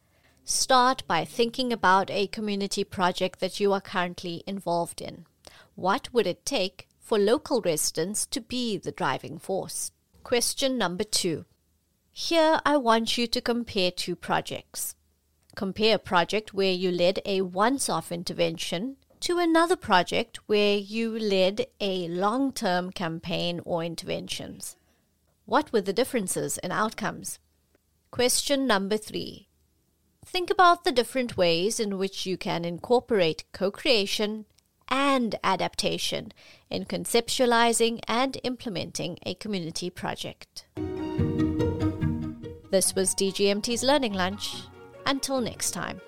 Start 0.43 1.03
by 1.07 1.23
thinking 1.23 1.71
about 1.71 2.09
a 2.09 2.27
community 2.27 2.83
project 2.83 3.39
that 3.39 3.59
you 3.59 3.71
are 3.71 3.79
currently 3.79 4.43
involved 4.47 5.01
in. 5.01 5.25
What 5.75 6.11
would 6.11 6.27
it 6.27 6.45
take 6.45 6.87
for 6.99 7.19
local 7.19 7.61
residents 7.61 8.25
to 8.27 8.41
be 8.41 8.77
the 8.77 8.91
driving 8.91 9.37
force? 9.37 9.91
Question 10.23 10.77
number 10.77 11.03
two. 11.03 11.45
Here 12.11 12.59
I 12.65 12.77
want 12.77 13.17
you 13.17 13.27
to 13.27 13.41
compare 13.41 13.91
two 13.91 14.15
projects. 14.15 14.95
Compare 15.55 15.95
a 15.95 15.99
project 15.99 16.53
where 16.53 16.71
you 16.71 16.91
led 16.91 17.19
a 17.25 17.41
once 17.41 17.89
off 17.89 18.11
intervention 18.11 18.97
to 19.19 19.37
another 19.37 19.75
project 19.75 20.37
where 20.47 20.77
you 20.77 21.17
led 21.17 21.67
a 21.79 22.07
long 22.07 22.51
term 22.51 22.91
campaign 22.91 23.61
or 23.63 23.83
interventions. 23.83 24.75
What 25.45 25.71
were 25.71 25.81
the 25.81 25.93
differences 25.93 26.57
in 26.57 26.71
outcomes? 26.71 27.39
Question 28.11 28.65
number 28.67 28.97
three. 28.97 29.47
Think 30.25 30.49
about 30.49 30.83
the 30.83 30.91
different 30.91 31.37
ways 31.37 31.79
in 31.79 31.97
which 31.97 32.25
you 32.25 32.37
can 32.37 32.65
incorporate 32.65 33.43
co 33.51 33.71
creation 33.71 34.45
and 34.87 35.35
adaptation 35.43 36.31
in 36.69 36.85
conceptualizing 36.85 37.99
and 38.07 38.37
implementing 38.43 39.19
a 39.25 39.35
community 39.35 39.89
project. 39.89 40.65
This 42.71 42.95
was 42.95 43.13
DGMT's 43.15 43.83
Learning 43.83 44.13
Lunch. 44.13 44.63
Until 45.05 45.41
next 45.41 45.71
time. 45.71 45.99